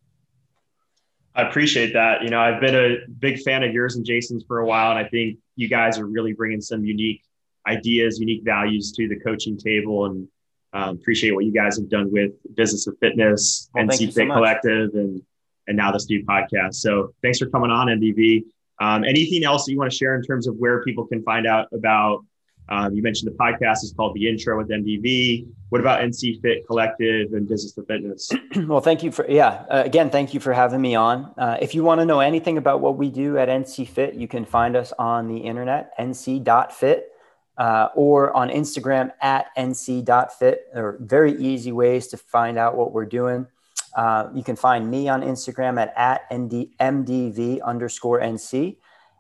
[1.35, 2.23] I appreciate that.
[2.23, 4.99] You know, I've been a big fan of yours and Jason's for a while, and
[5.05, 7.25] I think you guys are really bringing some unique
[7.67, 10.29] ideas, unique values to the coaching table, and
[10.73, 14.27] um, appreciate what you guys have done with Business of Fitness, well, NC Fit so
[14.27, 15.21] Collective, and
[15.69, 16.75] and now this new podcast.
[16.75, 18.45] So thanks for coming on, MDV.
[18.81, 21.47] Um, anything else that you want to share in terms of where people can find
[21.47, 22.25] out about
[22.69, 25.47] um, you mentioned the podcast is called The Intro with MDV.
[25.69, 28.31] What about NC Fit Collective and Business to Fitness?
[28.67, 31.35] well, thank you for, yeah, uh, again, thank you for having me on.
[31.37, 34.29] Uh, if you want to know anything about what we do at NC Fit, you
[34.29, 37.13] can find us on the internet, nc.fit,
[37.59, 40.67] uh, or on Instagram at nc.fit.
[40.73, 43.47] There are very easy ways to find out what we're doing.
[43.95, 48.77] Uh, you can find me on Instagram at, at MDV underscore NC.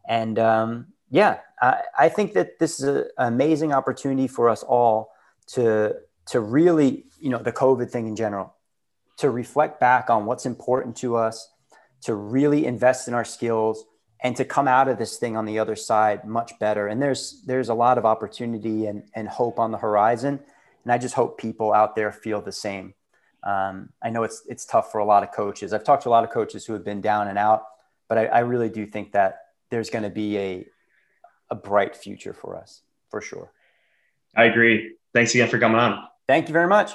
[0.08, 5.12] And um, yeah, I, I think that this is an amazing opportunity for us all
[5.48, 5.96] to
[6.26, 8.54] to really, you know, the COVID thing in general,
[9.18, 11.50] to reflect back on what's important to us,
[12.02, 13.84] to really invest in our skills,
[14.22, 16.86] and to come out of this thing on the other side much better.
[16.86, 20.40] And there's there's a lot of opportunity and, and hope on the horizon.
[20.84, 22.94] And I just hope people out there feel the same.
[23.45, 25.72] Um, I know it's it's tough for a lot of coaches.
[25.72, 27.64] I've talked to a lot of coaches who have been down and out,
[28.09, 29.38] but I, I really do think that
[29.70, 30.66] there's going to be a
[31.51, 33.53] a bright future for us for sure.
[34.34, 34.97] I agree.
[35.12, 36.09] Thanks again for coming on.
[36.26, 36.93] Thank you very much.